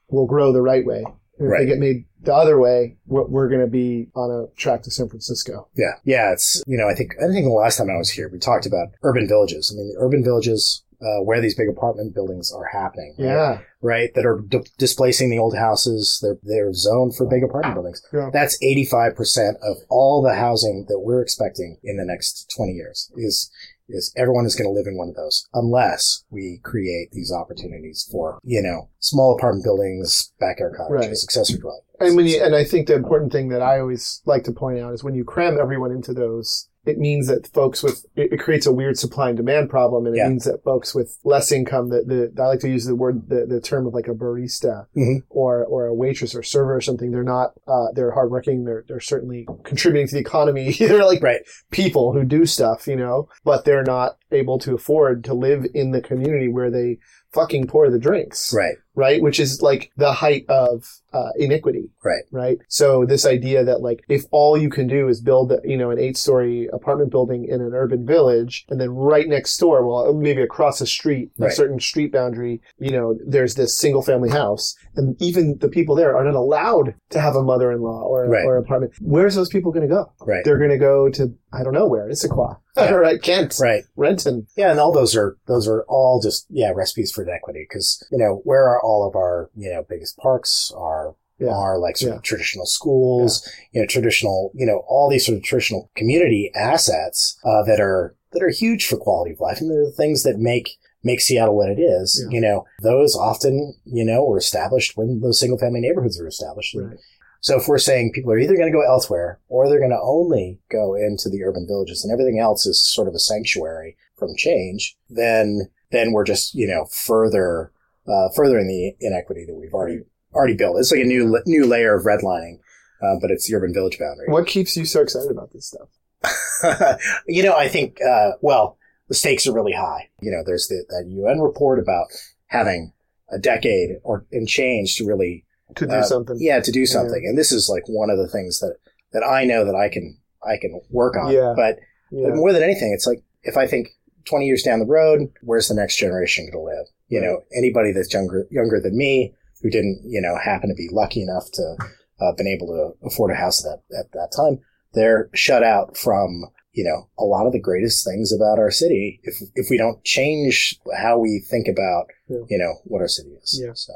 [0.08, 1.04] we'll grow the right way.
[1.38, 1.60] And if Right.
[1.60, 4.90] they get made the other way, we're, we're going to be on a track to
[4.90, 5.68] San Francisco.
[5.76, 5.92] Yeah.
[6.04, 6.32] Yeah.
[6.32, 8.66] It's, you know, I think, I think the last time I was here, we talked
[8.66, 9.72] about urban villages.
[9.72, 13.14] I mean, the urban villages, uh, where these big apartment buildings are happening.
[13.18, 13.26] right?
[13.26, 13.60] Yeah.
[13.84, 14.10] Right.
[14.14, 16.18] That are di- displacing the old houses.
[16.22, 18.02] They're, they're zoned for big apartment buildings.
[18.12, 18.30] Yeah.
[18.32, 23.50] That's 85% of all the housing that we're expecting in the next 20 years is,
[23.88, 28.08] is everyone is going to live in one of those unless we create these opportunities
[28.10, 31.10] for, you know, small apartment buildings, backyard cottages, Right.
[31.10, 31.82] accessory dwelling.
[32.00, 34.78] And when you, and I think the important thing that I always like to point
[34.80, 38.66] out is when you cram everyone into those, it means that folks with it, creates
[38.66, 40.28] a weird supply and demand problem, and it Yeah.
[40.28, 43.46] means that folks with less income, that the I like to use the word the,
[43.46, 45.22] the term of like a barista Mhm.
[45.30, 47.10] or or a waitress or server or something.
[47.10, 48.64] They're not uh, they're hardworking.
[48.64, 50.72] They're they're certainly contributing to the economy.
[50.78, 51.42] they're like Right.
[51.70, 55.92] people who do stuff, you know, but they're not able to afford to live in
[55.92, 56.98] the community where they
[57.34, 58.54] fucking pour the drinks.
[58.54, 58.76] Right.
[58.96, 59.20] Right.
[59.20, 61.90] Which is like the height of uh, iniquity.
[62.04, 62.22] Right.
[62.30, 62.58] Right.
[62.68, 65.98] So this idea that like if all you can do is build, you know, an
[65.98, 70.42] eight story apartment building in an urban village and then right next door, well, maybe
[70.42, 75.20] across the street, a certain street boundary, you know, there's this single family house and
[75.20, 78.44] even the people there are not allowed to have a mother-in-law or, Right.
[78.44, 78.92] or apartment.
[79.00, 80.12] Where's those people going to go?
[80.20, 80.44] Right.
[80.44, 82.58] They're going to go to, I don't know where, Issaquah.
[82.76, 82.90] Yeah.
[82.94, 83.22] right.
[83.22, 83.56] Kent.
[83.60, 83.84] Right.
[83.96, 84.46] Renton.
[84.56, 88.18] Yeah, and all those are those are all just yeah recipes for inequity because you
[88.18, 91.50] know where are all of our you know biggest parks are Yeah.
[91.54, 92.16] are like sort Yeah.
[92.16, 97.38] of traditional schools you know traditional you know all these sort of traditional community assets
[97.44, 100.38] uh, that are that are huge for quality of life and they're the things that
[100.38, 100.70] make
[101.04, 102.34] make Seattle what it is Yeah.
[102.34, 106.74] you know those often you know were established when those single family neighborhoods were established
[106.74, 106.98] Right.
[107.44, 110.00] So if we're saying people are either going to go elsewhere or they're going to
[110.00, 114.34] only go into the urban villages and everything else is sort of a sanctuary from
[114.34, 117.70] change, then then we're just you know further
[118.08, 120.00] uh, furthering the inequity that we've already
[120.32, 120.78] already built.
[120.78, 122.60] It's like a new new layer of redlining,
[123.02, 124.28] uh, but it's the urban village boundary.
[124.28, 126.98] What keeps you so excited about this stuff?
[127.28, 128.78] you know, I think uh, well
[129.08, 130.08] the stakes are really high.
[130.22, 132.06] You know, there's the, that UN report about
[132.46, 132.94] having
[133.30, 135.43] a decade or and change to really
[135.76, 136.36] To do uh, something.
[136.40, 137.24] Yeah, to do something.
[137.26, 138.76] And this is like one of the things that
[139.12, 141.32] that I know that I can I can work on.
[141.32, 141.54] Yeah.
[141.56, 141.78] But,
[142.10, 142.28] Yeah.
[142.28, 143.88] but more than anything, it's like if I think
[144.26, 146.86] 20 years down the road, where's the next generation going to live?
[147.08, 150.88] You know, anybody that's younger younger than me who didn't you know happen to be
[150.90, 151.76] lucky enough to
[152.20, 154.58] uh, been able to afford a house at that at that time,
[154.94, 159.20] they're shut out from you know a lot of the greatest things about our city
[159.22, 162.38] if if we don't change how we think about Yeah.
[162.48, 163.60] you know what our city is.
[163.62, 163.72] Yeah.
[163.74, 163.92] So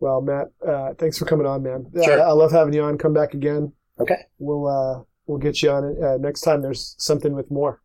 [0.00, 1.86] Well, Matt, uh, thanks for coming on, man.
[2.04, 2.20] Sure.
[2.22, 2.98] I, I love having you on.
[2.98, 3.72] Come back again.
[3.98, 4.26] okay.
[4.38, 6.62] We'll uh, we'll get you on it uh, next time.
[6.62, 7.82] There's something with more.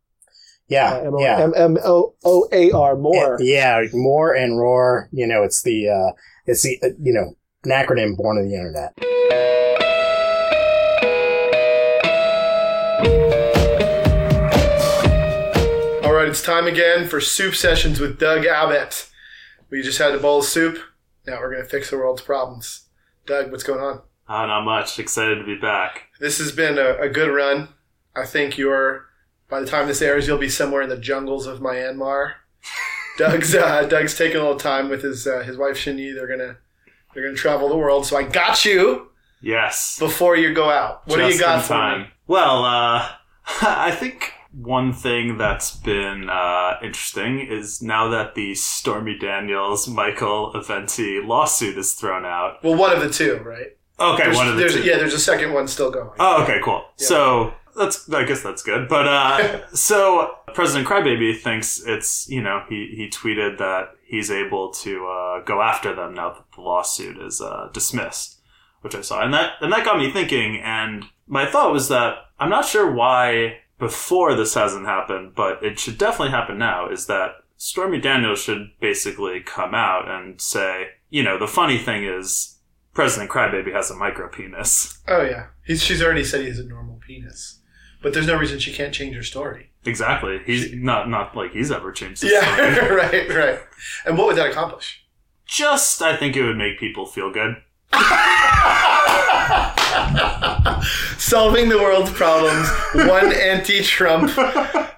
[0.68, 0.93] Yeah.
[0.93, 1.39] Uh, M O- yeah.
[1.39, 3.38] M M O O A R more.
[3.41, 5.09] Yeah, more and roar.
[5.11, 6.11] You know, it's the uh,
[6.45, 8.93] it's the uh, you know an acronym born of the internet.
[16.03, 19.09] All right, it's time again for soup sessions with Doug Abbott.
[19.70, 20.78] We just had a bowl of soup.
[21.26, 22.88] Now we're gonna fix the world's problems.
[23.26, 24.01] Doug, what's going on?
[24.28, 24.99] Uh, not much.
[24.99, 26.03] Excited to be back.
[26.19, 27.69] This has been a, a good run.
[28.15, 29.05] I think you're.
[29.49, 32.34] By the time this airs, you'll be somewhere in the jungles of Myanmar.
[33.17, 36.13] Doug's uh, Doug's taking a little time with his uh, his wife Shani.
[36.15, 36.57] They're gonna
[37.13, 38.05] they're gonna travel the world.
[38.05, 39.09] So I got you
[39.41, 39.99] Yes.
[39.99, 41.05] before you go out.
[41.07, 42.07] What do you got for me?
[42.28, 43.09] Well, uh,
[43.61, 50.54] I think one thing that's been uh, interesting is now that the Stormy Daniels Michael
[50.54, 52.64] Avenatti lawsuit is thrown out.
[52.64, 53.76] Well, one of the two, right?
[53.99, 54.84] Okay, There's, one of the two.
[54.84, 56.10] yeah, there's a second one still going.
[56.20, 56.84] Oh, okay, cool.
[56.99, 57.08] Yeah.
[57.08, 58.88] So that's I guess that's good.
[58.88, 64.72] But uh, so President Crybaby thinks it's you know he he tweeted that he's able
[64.72, 68.39] to uh, go after them now that the lawsuit is uh, dismissed,
[68.82, 70.60] which I saw, and that and that got me thinking.
[70.64, 75.80] And my thought was that I'm not sure why before this hasn't happened, but it
[75.80, 76.90] should definitely happen now.
[76.90, 82.04] Is that Stormy Daniels should basically come out and say, you know, the funny thing
[82.06, 82.50] is.
[82.96, 85.00] President Crybaby has a micro penis.
[85.08, 87.60] Oh yeah, He's, she's already said he has a normal penis,
[88.04, 89.72] but there's no reason she can't change her story.
[89.84, 90.40] Exactly.
[90.46, 92.96] He's not not like he's ever changed his Yeah, story.
[92.96, 93.60] right, right.
[94.06, 95.04] And what would that accomplish?
[95.48, 97.56] Just I think it would make people feel good.
[101.18, 104.32] Solving the world's problems, one anti-Trump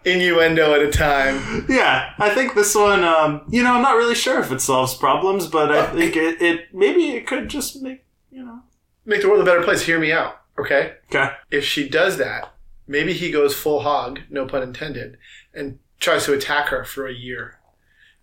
[0.05, 1.65] innuendo at a time.
[1.69, 3.03] Yeah, I think this one.
[3.03, 6.41] Um, you know, I'm not really sure if it solves problems, but I think it,
[6.41, 8.61] it maybe it could just make you know.
[9.05, 9.83] Make the world a better place.
[9.83, 10.95] Hear me out, okay?
[11.09, 11.31] Okay.
[11.51, 12.53] If she does that,
[12.87, 15.17] maybe he goes full hog, no pun intended,
[15.53, 17.59] and tries to attack her for a year.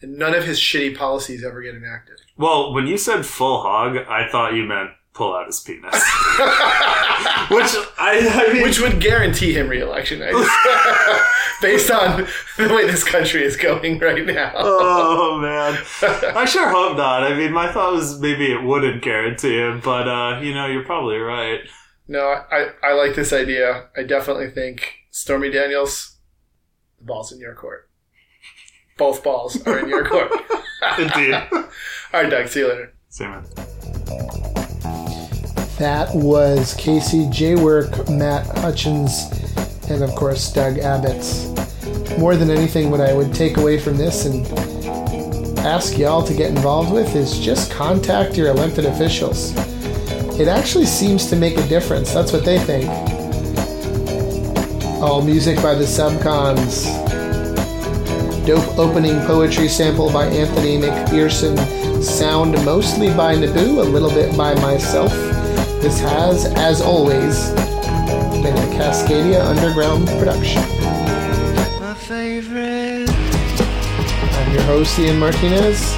[0.01, 2.20] And none of his shitty policies ever get enacted.
[2.37, 5.93] Well, when you said full hog, I thought you meant pull out his penis.
[7.51, 10.21] Which I, I mean, Which would guarantee him re-election,
[11.63, 14.53] based on the way this country is going right now.
[14.57, 15.79] oh man,
[16.37, 17.25] I sure hope not.
[17.25, 20.85] I mean, my thought was maybe it wouldn't guarantee him, but uh, you know, you're
[20.85, 21.61] probably right.
[22.09, 23.89] No, I, I like this idea.
[23.97, 26.17] I definitely think Stormy Daniels,
[26.99, 27.89] the ball's in your court.
[28.99, 30.31] Both balls are in your court.
[30.99, 31.35] Indeed.
[31.35, 31.65] All
[32.13, 32.49] right, Doug.
[32.49, 32.95] See you later.
[33.09, 33.45] Same man.
[35.79, 37.55] That was Casey J.
[37.55, 39.25] Jaywork, Matt Hutchins,
[39.89, 41.49] and of course Doug Abbott's.
[42.18, 44.47] More than anything, what I would take away from this and
[45.59, 49.53] ask y'all to get involved with is just contact your elected officials.
[50.39, 52.12] It actually seems to make a difference.
[52.12, 52.89] That's what they think.
[55.03, 56.87] All music by the Subcons.
[58.47, 62.03] Dope opening poetry sample by Anthony McPherson.
[62.03, 65.12] Sound mostly by Naboo, a little bit by myself.
[65.83, 67.51] This has, as always,
[68.41, 70.62] been a Cascadia Underground production.
[71.80, 73.11] My favorite.
[73.11, 75.97] I'm your host, Ian Martinez,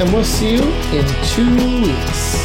[0.00, 2.41] and we'll see you in two weeks.